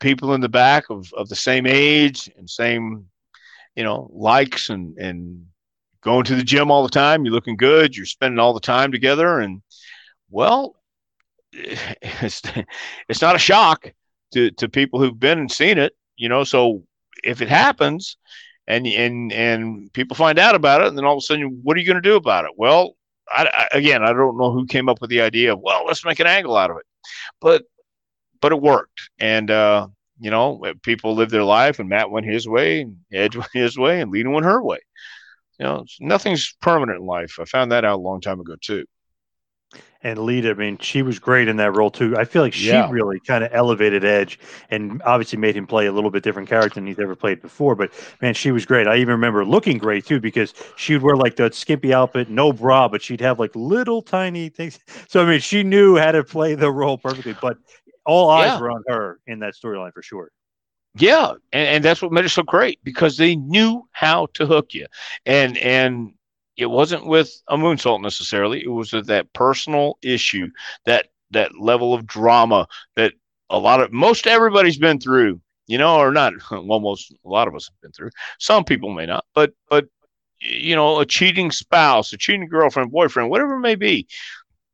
[0.00, 3.06] people in the back of, of the same age and same,
[3.74, 5.46] you know, likes and, and
[6.00, 7.24] going to the gym all the time.
[7.24, 7.96] You're looking good.
[7.96, 9.40] You're spending all the time together.
[9.40, 9.62] And
[10.30, 10.76] well,
[11.52, 12.42] it's,
[13.08, 13.92] it's not a shock
[14.34, 16.84] to, to people who've been and seen it, you know, so
[17.24, 18.16] if it happens
[18.68, 21.76] and, and, and people find out about it, and then all of a sudden, what
[21.76, 22.52] are you going to do about it?
[22.56, 22.94] Well,
[23.28, 26.04] I, I, again, I don't know who came up with the idea of well, let's
[26.04, 26.86] make an angle out of it,
[27.40, 27.64] but
[28.40, 29.88] but it worked, and uh,
[30.20, 33.76] you know, people lived their life, and Matt went his way, and Edge went his
[33.76, 34.78] way, and Lita went her way.
[35.58, 37.38] You know, nothing's permanent in life.
[37.40, 38.84] I found that out a long time ago too
[40.02, 42.16] and Lita, I mean, she was great in that role too.
[42.16, 42.88] I feel like she yeah.
[42.90, 44.38] really kind of elevated Edge
[44.70, 47.74] and obviously made him play a little bit different character than he's ever played before.
[47.74, 47.90] But
[48.22, 48.86] man, she was great.
[48.86, 52.52] I even remember looking great too because she would wear like the skimpy outfit, no
[52.52, 54.78] bra, but she'd have like little tiny things.
[55.08, 57.34] So I mean, she knew how to play the role perfectly.
[57.40, 57.58] But
[58.06, 58.60] all eyes yeah.
[58.60, 60.30] were on her in that storyline for sure.
[60.94, 64.74] Yeah, and, and that's what made it so great because they knew how to hook
[64.74, 64.86] you,
[65.26, 66.12] and and
[66.58, 68.62] it wasn't with a moonsault necessarily.
[68.62, 70.48] It was with that personal issue,
[70.84, 73.12] that that level of drama that
[73.48, 76.34] a lot of most everybody's been through, you know, or not.
[76.50, 78.10] Almost a lot of us have been through.
[78.38, 79.86] Some people may not, but but
[80.40, 84.06] you know, a cheating spouse, a cheating girlfriend, boyfriend, whatever it may be,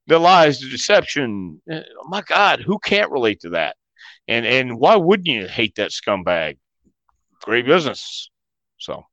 [0.07, 1.61] the lies, the deception.
[1.71, 3.77] Oh my God, who can't relate to that?
[4.27, 6.57] And and why wouldn't you hate that scumbag?
[7.43, 8.31] Great business.
[8.79, 9.05] So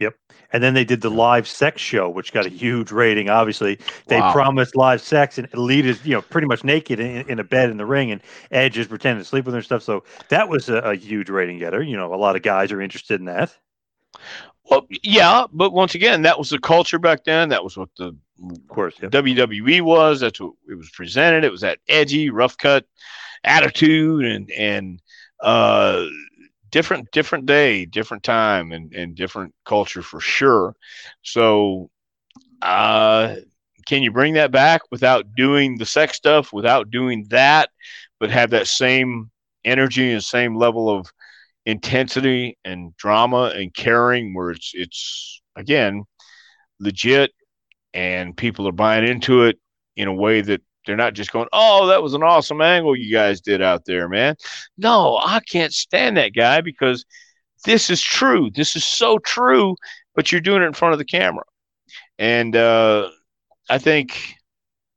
[0.00, 0.16] Yep.
[0.52, 3.28] And then they did the live sex show, which got a huge rating.
[3.28, 4.32] Obviously, they wow.
[4.32, 7.70] promised live sex, and Lita is you know pretty much naked in, in, a bed
[7.70, 8.20] in the ring, and
[8.50, 9.82] Edge is pretending to sleep with her and stuff.
[9.82, 11.82] So that was a, a huge rating getter.
[11.82, 13.54] You know, a lot of guys are interested in that.
[14.70, 17.50] Well, yeah, but once again, that was the culture back then.
[17.50, 19.10] That was what the of course yep.
[19.10, 20.20] WWE was.
[20.20, 21.44] That's what it was presented.
[21.44, 22.86] It was that edgy, rough cut
[23.44, 25.02] attitude, and and
[25.40, 26.06] uh,
[26.70, 30.74] different different day, different time, and, and different culture for sure.
[31.22, 31.90] So,
[32.62, 33.36] uh,
[33.86, 37.70] can you bring that back without doing the sex stuff, without doing that,
[38.18, 39.30] but have that same
[39.64, 41.06] energy and same level of
[41.66, 46.04] intensity and drama and caring, where it's it's again
[46.78, 47.32] legit
[47.92, 49.58] and people are buying into it
[49.96, 53.12] in a way that they're not just going, "Oh, that was an awesome angle you
[53.12, 54.34] guys did out there, man."
[54.76, 57.04] No, I can't stand that guy because
[57.64, 58.50] this is true.
[58.50, 59.76] This is so true,
[60.16, 61.44] but you're doing it in front of the camera,
[62.18, 63.08] and uh,
[63.68, 64.34] I think,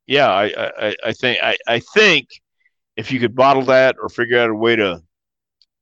[0.06, 0.44] yeah, I,
[0.88, 2.28] I, I think, I, I think
[2.96, 5.00] if you could bottle that or figure out a way to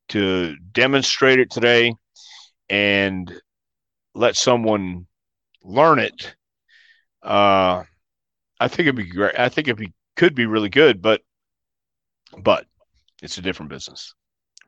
[0.08, 1.94] to demonstrate it today
[2.68, 3.32] and
[4.14, 5.06] let someone
[5.64, 6.34] learn it,
[7.22, 7.82] uh,
[8.60, 9.38] I think it'd be great.
[9.38, 11.22] I think it'd be, could be really good, but
[12.38, 12.66] but
[13.22, 14.14] it's a different business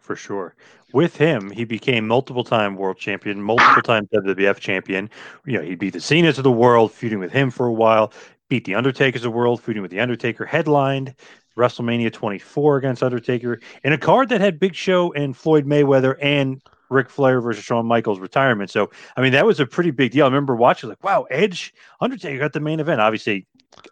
[0.04, 0.54] for sure.
[0.92, 5.10] With him, he became multiple time world champion, multiple time WWF champion.
[5.46, 8.12] You know, he beat the Cena's of the world, feuding with him for a while.
[8.48, 10.44] Beat the Undertaker's of the world, feuding with the Undertaker.
[10.44, 11.14] Headlined
[11.56, 16.60] WrestleMania 24 against Undertaker in a card that had Big Show and Floyd Mayweather and
[16.90, 18.70] Ric Flair versus Shawn Michaels retirement.
[18.70, 20.26] So, I mean, that was a pretty big deal.
[20.26, 23.00] I remember watching, like, wow, Edge, Undertaker got the main event.
[23.00, 23.46] Obviously,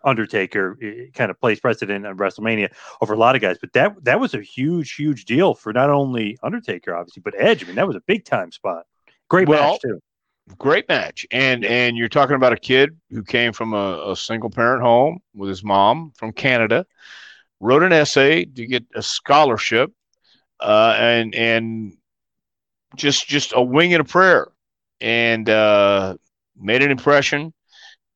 [0.05, 0.79] Undertaker
[1.15, 4.35] kind of plays precedent at WrestleMania over a lot of guys, but that that was
[4.35, 7.65] a huge, huge deal for not only Undertaker, obviously, but Edge.
[7.65, 8.85] I mean, that was a big time spot.
[9.29, 10.01] Great well, match too.
[10.59, 14.51] Great match, and and you're talking about a kid who came from a, a single
[14.51, 16.85] parent home with his mom from Canada,
[17.61, 19.93] wrote an essay to get a scholarship,
[20.61, 21.97] uh, and and
[22.97, 24.49] just just a wing and a prayer,
[25.01, 26.17] and uh,
[26.57, 27.55] made an impression,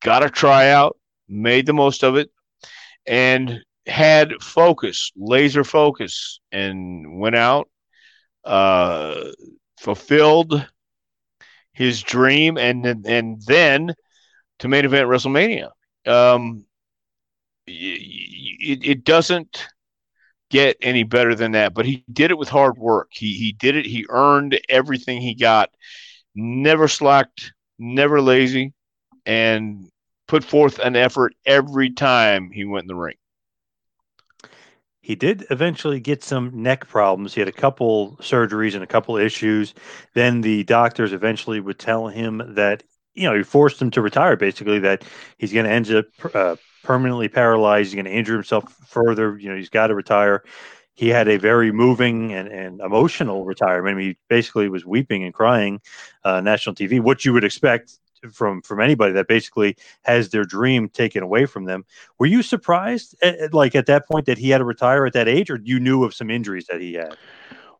[0.01, 0.97] got a tryout,
[1.27, 2.29] made the most of it,
[3.05, 7.69] and had focus, laser focus, and went out,
[8.43, 9.23] uh,
[9.79, 10.67] fulfilled
[11.73, 13.93] his dream, and and then
[14.59, 15.69] to main event WrestleMania.
[16.05, 16.65] Um,
[17.67, 19.67] it, it doesn't
[20.49, 21.73] get any better than that.
[21.73, 23.09] But he did it with hard work.
[23.11, 23.85] He he did it.
[23.85, 25.69] He earned everything he got.
[26.35, 27.53] Never slacked.
[27.79, 28.73] Never lazy,
[29.27, 29.87] and
[30.27, 33.15] put forth an effort every time he went in the ring.
[35.01, 37.33] He did eventually get some neck problems.
[37.33, 39.73] He had a couple surgeries and a couple issues.
[40.13, 44.35] Then the doctors eventually would tell him that you know he forced him to retire.
[44.35, 45.05] Basically, that
[45.37, 46.05] he's going to end up
[46.35, 47.87] uh, permanently paralyzed.
[47.87, 49.37] He's going to injure himself further.
[49.37, 50.43] You know, he's got to retire.
[50.93, 53.93] He had a very moving and, and emotional retirement.
[53.93, 55.79] I mean, he basically was weeping and crying
[56.25, 57.97] uh, national TV, what you would expect
[58.33, 61.85] from from anybody that basically has their dream taken away from them.
[62.19, 65.27] Were you surprised, at, like at that point, that he had to retire at that
[65.27, 67.17] age, or you knew of some injuries that he had?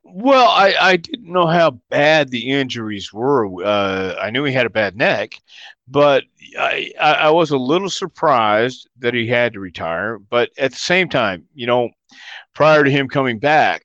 [0.04, 3.62] Well, I, I didn't know how bad the injuries were.
[3.62, 5.38] Uh, I knew he had a bad neck,
[5.86, 6.24] but
[6.58, 10.18] I, I was a little surprised that he had to retire.
[10.18, 11.90] But at the same time, you know,
[12.56, 13.84] prior to him coming back,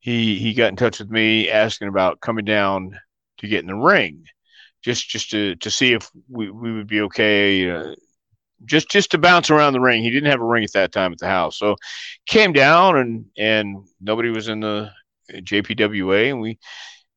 [0.00, 2.98] he he got in touch with me asking about coming down
[3.38, 4.24] to get in the ring,
[4.84, 7.70] just just to to see if we, we would be okay.
[7.70, 7.94] Uh,
[8.66, 10.02] just just to bounce around the ring.
[10.02, 11.76] He didn't have a ring at that time at the house, so
[12.26, 14.90] came down and and nobody was in the
[15.32, 16.58] JPWA, and we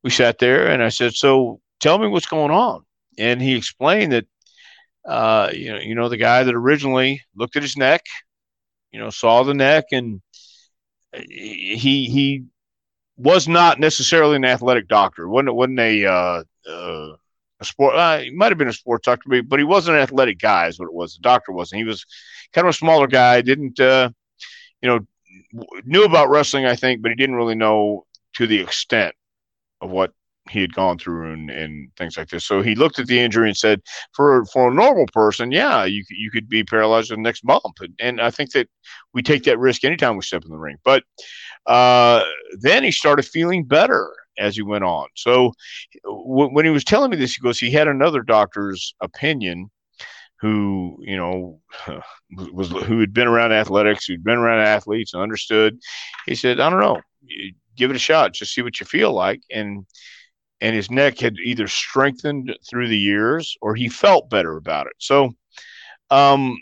[0.04, 2.86] we sat there, and I said, "So tell me what's going on."
[3.18, 4.26] And he explained that,
[5.06, 8.02] uh, you know, you know, the guy that originally looked at his neck,
[8.92, 10.22] you know, saw the neck, and
[11.14, 12.46] he he
[13.18, 15.28] was not necessarily an athletic doctor.
[15.28, 17.16] wasn't wasn't a uh, uh,
[17.60, 17.96] a sport.
[17.96, 20.68] Uh, he might have been a sports doctor, but he wasn't an athletic guy.
[20.68, 21.16] Is what it was.
[21.16, 21.80] The doctor wasn't.
[21.80, 22.06] He was
[22.54, 23.42] kind of a smaller guy.
[23.42, 24.10] Didn't uh,
[24.82, 25.00] you know?
[25.86, 28.06] knew about wrestling, I think, but he didn't really know
[28.36, 29.16] to the extent
[29.82, 30.14] of what
[30.50, 32.46] he had gone through and, and things like this.
[32.46, 33.82] So he looked at the injury and said,
[34.14, 37.64] for for a normal person, yeah, you you could be paralyzed the next bump.
[37.80, 38.68] And, and I think that
[39.14, 40.78] we take that risk anytime we step in the ring.
[40.84, 41.04] But
[41.66, 42.24] uh,
[42.60, 45.08] then he started feeling better as he went on.
[45.16, 45.54] So
[46.04, 49.70] w- when he was telling me this, he goes, he had another doctor's opinion
[50.40, 51.60] who you know
[52.54, 55.80] was who had been around athletics, who'd been around athletes and understood.
[56.26, 57.02] He said, "I don't know,
[57.76, 59.86] give it a shot, just see what you feel like." And
[60.62, 64.94] and his neck had either strengthened through the years or he felt better about it.
[64.98, 65.34] So,
[66.10, 66.58] um,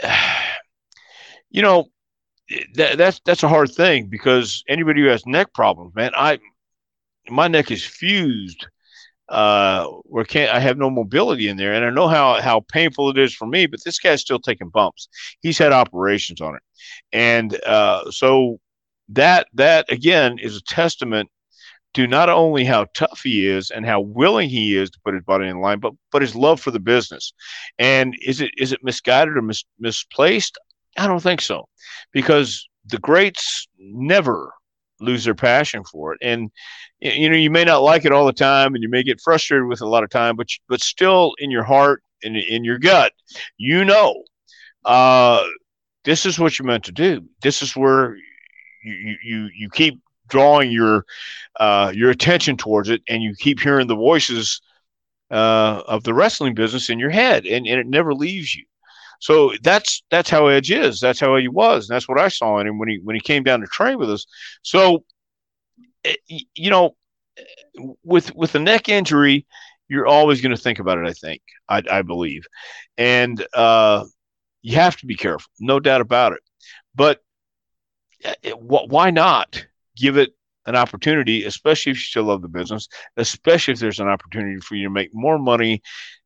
[1.50, 1.86] you know,
[2.74, 6.38] that, that's that's a hard thing because anybody who has neck problems, man, I
[7.28, 8.66] my neck is fused
[9.28, 13.10] uh, where can't I have no mobility in there, and I know how how painful
[13.10, 13.66] it is for me.
[13.66, 15.08] But this guy's still taking bumps.
[15.40, 16.62] He's had operations on it,
[17.12, 18.60] and uh, so
[19.10, 21.30] that that again is a testament
[21.94, 25.22] to not only how tough he is and how willing he is to put his
[25.22, 27.32] body in line, but but his love for the business.
[27.78, 30.58] And is it is it misguided or mis- misplaced?
[30.98, 31.66] I don't think so,
[32.12, 34.52] because the greats never
[35.00, 36.18] lose their passion for it.
[36.22, 36.50] And
[37.00, 39.66] you know, you may not like it all the time, and you may get frustrated
[39.66, 42.78] with it a lot of time, but but still, in your heart and in your
[42.78, 43.12] gut,
[43.56, 44.22] you know,
[44.84, 45.44] uh,
[46.04, 47.24] this is what you're meant to do.
[47.42, 48.16] This is where
[48.84, 51.04] you you you keep drawing your
[51.60, 54.60] uh, your attention towards it, and you keep hearing the voices
[55.30, 58.64] uh, of the wrestling business in your head, and, and it never leaves you.
[59.24, 61.00] So that's that's how Edge is.
[61.00, 61.88] That's how he was.
[61.88, 63.96] And that's what I saw in him when he when he came down to train
[63.98, 64.26] with us.
[64.60, 65.02] So
[66.04, 66.16] eh,
[66.54, 66.94] you know,
[68.02, 69.46] with with a neck injury,
[69.88, 71.06] you're always going to think about it.
[71.06, 72.42] I think I, I believe,
[72.98, 74.04] and uh,
[74.60, 76.40] you have to be careful, no doubt about it.
[76.94, 77.22] But
[78.42, 79.64] it, why not
[79.96, 80.34] give it
[80.66, 84.74] an opportunity, especially if you still love the business, especially if there's an opportunity for
[84.74, 85.80] you to make more money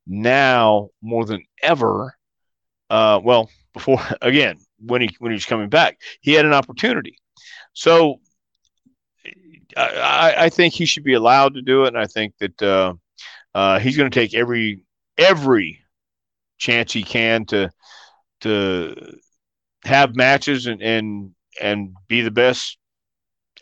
[0.05, 2.18] now more than ever.
[2.91, 7.19] Uh, well, before again, when he when he was coming back, he had an opportunity.
[7.73, 8.21] So
[9.77, 12.95] I, I think he should be allowed to do it, and I think that uh,
[13.55, 14.83] uh, he's going to take every
[15.19, 15.81] every
[16.59, 17.71] chance he can to
[18.43, 19.19] to
[19.85, 22.79] have matches and and and be the best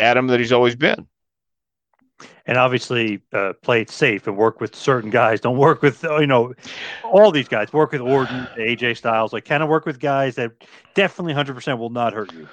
[0.00, 1.08] Adam that he's always been.
[2.46, 5.40] And obviously, uh, play it safe and work with certain guys.
[5.40, 6.54] Don't work with you know
[7.04, 7.72] all these guys.
[7.72, 9.32] Work with Orton, AJ Styles.
[9.32, 10.52] Like, kind of work with guys that
[10.94, 12.48] definitely hundred percent will not hurt you.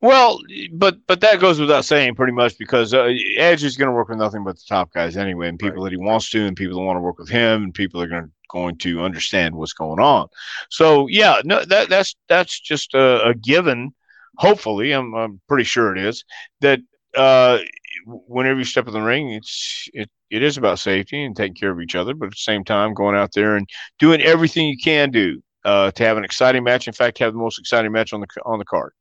[0.00, 0.38] Well,
[0.72, 4.08] but but that goes without saying, pretty much, because uh, Edge is going to work
[4.08, 5.90] with nothing but the top guys anyway, and people right.
[5.90, 8.06] that he wants to, and people that want to work with him, and people that
[8.06, 10.28] are going to going to understand what's going on.
[10.70, 13.94] So yeah, no, that that's that's just a, a given.
[14.36, 16.24] Hopefully, I'm I'm pretty sure it is
[16.60, 16.80] that
[17.16, 17.58] uh,
[18.04, 21.70] whenever you step in the ring, it's it it is about safety and taking care
[21.70, 24.78] of each other, but at the same time, going out there and doing everything you
[24.78, 26.86] can do uh, to have an exciting match.
[26.86, 28.92] In fact, have the most exciting match on the on the card.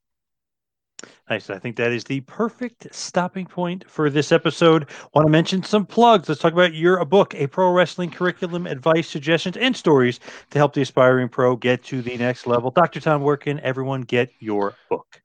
[1.29, 1.49] Nice.
[1.49, 4.89] I think that is the perfect stopping point for this episode.
[5.13, 6.29] Want to mention some plugs.
[6.29, 10.19] Let's talk about your book, a pro wrestling curriculum, advice, suggestions, and stories
[10.51, 12.71] to help the aspiring pro get to the next level.
[12.71, 12.99] Dr.
[12.99, 15.22] Tom, can everyone get your book?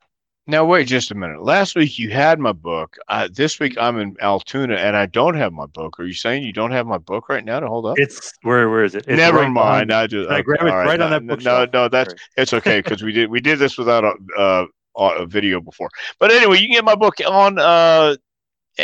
[0.51, 1.43] Now wait just a minute.
[1.43, 2.97] Last week you had my book.
[3.09, 6.01] Uh, this week I'm in Altoona and I don't have my book.
[6.01, 7.99] Are you saying you don't have my book right now to hold up?
[7.99, 9.05] It's where where is it?
[9.07, 9.93] It's Never right mind.
[9.93, 11.43] I just I grab it right, right on that book.
[11.43, 14.65] No, no, that's it's okay because we did we did this without a, uh,
[14.97, 15.91] a video before.
[16.19, 17.59] But anyway, you can get my book on.
[17.59, 18.17] Uh,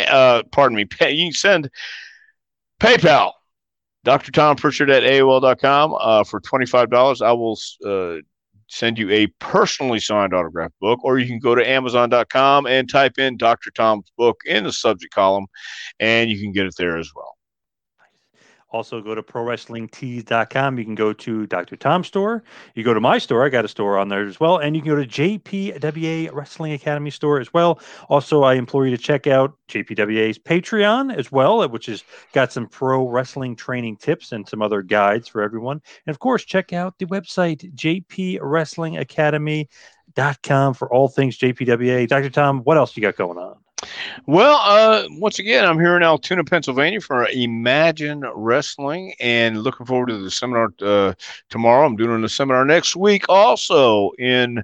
[0.07, 0.85] uh, pardon me.
[0.85, 1.71] Pay, you can send
[2.79, 3.31] PayPal.
[4.03, 4.31] Dr.
[4.31, 7.25] Tom Prichard at AOL.com uh, for $25.
[7.25, 8.21] I will uh,
[8.67, 13.17] send you a personally signed autograph book, or you can go to Amazon.com and type
[13.17, 13.71] in Dr.
[13.71, 15.47] Tom's book in the subject column,
[15.99, 17.34] and you can get it there as well.
[18.75, 20.77] Also, go to prowrestlingtees.com.
[20.77, 21.77] You can go to Dr.
[21.77, 22.43] Tom's store.
[22.73, 23.45] You go to my store.
[23.45, 24.57] I got a store on there as well.
[24.57, 27.79] And you can go to JPWA Wrestling Academy store as well.
[28.09, 32.03] Also, I implore you to check out JPWA's Patreon as well, which has
[32.33, 35.81] got some pro wrestling training tips and some other guides for everyone.
[36.05, 42.09] And of course, check out the website, JP Wrestling Academy.com for all things JPWA.
[42.09, 42.29] Dr.
[42.29, 43.55] Tom, what else you got going on?
[44.25, 50.07] Well, uh, once again, I'm here in Altoona, Pennsylvania for Imagine Wrestling, and looking forward
[50.07, 51.13] to the seminar uh,
[51.49, 51.85] tomorrow.
[51.85, 54.63] I'm doing a seminar next week, also in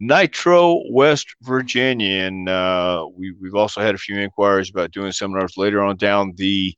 [0.00, 5.56] Nitro, West Virginia, and uh, we, we've also had a few inquiries about doing seminars
[5.56, 6.76] later on down the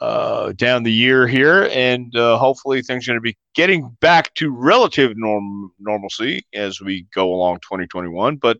[0.00, 4.32] uh, down the year here, and uh, hopefully things are going to be getting back
[4.34, 8.36] to relative norm normalcy as we go along 2021.
[8.36, 8.58] But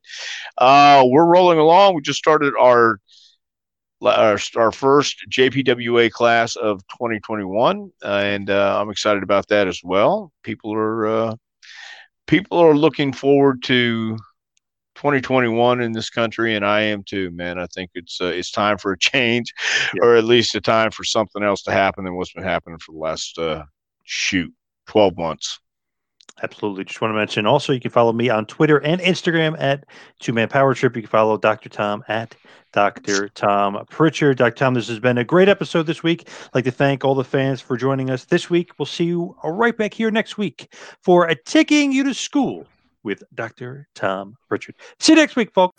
[0.56, 1.94] uh, we're rolling along.
[1.94, 2.98] We just started our
[4.00, 10.32] our, our first JPWA class of 2021, and uh, I'm excited about that as well.
[10.42, 11.34] People are uh,
[12.26, 14.16] people are looking forward to
[14.98, 17.56] 2021 in this country, and I am too, man.
[17.56, 19.54] I think it's uh, it's time for a change,
[19.94, 20.02] yeah.
[20.02, 22.92] or at least a time for something else to happen than what's been happening for
[22.92, 23.62] the last uh,
[24.02, 24.52] shoot
[24.86, 25.60] 12 months.
[26.42, 26.84] Absolutely.
[26.84, 29.84] Just want to mention also you can follow me on Twitter and Instagram at
[30.18, 30.94] Two Man Power Trip.
[30.96, 31.68] You can follow Dr.
[31.68, 32.34] Tom at
[32.72, 33.28] Dr.
[33.28, 34.36] Tom Prichard.
[34.36, 34.54] Dr.
[34.54, 36.28] Tom, this has been a great episode this week.
[36.28, 38.72] I'd like to thank all the fans for joining us this week.
[38.78, 40.72] We'll see you right back here next week
[41.02, 42.66] for a Taking You to School
[43.02, 43.88] with Dr.
[43.94, 44.74] Tom Prichard.
[44.98, 45.74] See you next week, folks.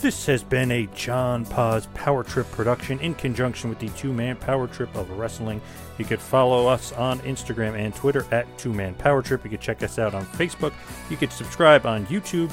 [0.00, 4.36] This has been a John Paz Power Trip production in conjunction with the Two Man
[4.36, 5.62] Power Trip of Wrestling.
[5.98, 9.44] You could follow us on Instagram and Twitter at Two Man Power Trip.
[9.44, 10.74] You could check us out on Facebook.
[11.08, 12.52] You could subscribe on YouTube.